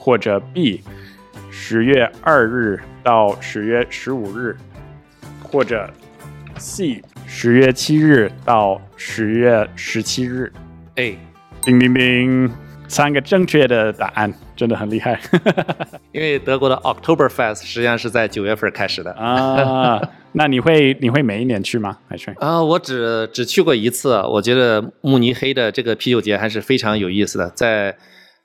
[0.01, 0.82] 或者 B
[1.51, 4.57] 十月二日到十月十五日，
[5.42, 5.90] 或者
[6.57, 10.51] C 十月七日到十月十七日。
[10.96, 11.18] A，
[11.61, 12.51] 叮叮叮，
[12.88, 15.20] 三个正确的答案，真的很厉害
[16.12, 19.12] 因为德国的 Oktoberfest 实际上是在九月份开始的。
[19.12, 20.01] 啊！
[20.32, 21.98] 那你会你会每一年去吗？
[22.09, 27.51] 还是啊，我只只去过一次，我觉得慕尼黑的这个啤酒节还是非常有意思的。
[27.51, 27.94] 在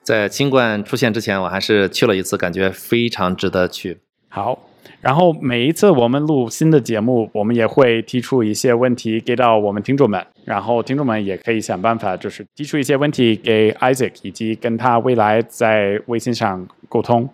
[0.05, 3.97] 在新冠出现之前，我还是去了一次，感觉非常值得去。
[4.29, 4.59] 好？
[5.01, 17.27] 然后每一次我们录新的节目，我们也会提出一些问题给到我们听众们，然后听众们也可以想办法，就是提出一些问题给 Isaac，以及跟他未来在微信上沟通。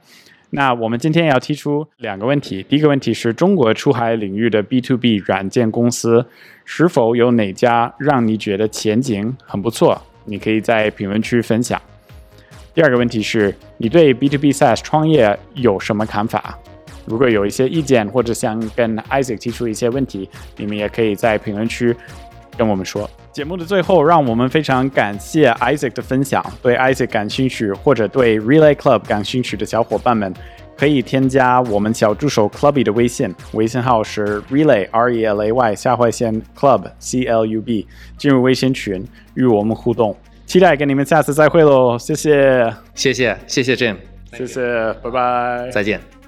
[0.52, 6.26] 那我们今天要提出两个问题，第一个问题是中国出海领域的 B to B 软件公司
[6.64, 10.02] 是否有哪家让你觉得前景很不错？
[10.24, 11.82] 你可以在评论区分享。
[12.74, 16.58] 第二个问题是你对 B to B SaaS 创业有什么看法？
[17.06, 21.94] 如果有一些意见或者想跟 Isaac 提出一些问题，你们也可以在评论区
[22.58, 23.10] 跟我们说。
[23.34, 26.46] 节目的最后，让我们非常感谢 Isaac 的分享。
[26.62, 30.34] 对 Isaac 感兴趣或者对 Relay Club 感兴趣的小伙伴们，
[30.78, 37.86] 可以添加我们小助手 Clubby 的微信，微信号是 Relay R E L A Y 下划线 Club C L U B，
[38.18, 40.16] 进入微信群与我们互动。
[40.52, 43.96] 期待跟你们下次再会喽，谢谢，谢谢，谢谢 Jim，
[44.34, 44.62] 谢谢，
[45.02, 46.21] 拜拜，再见。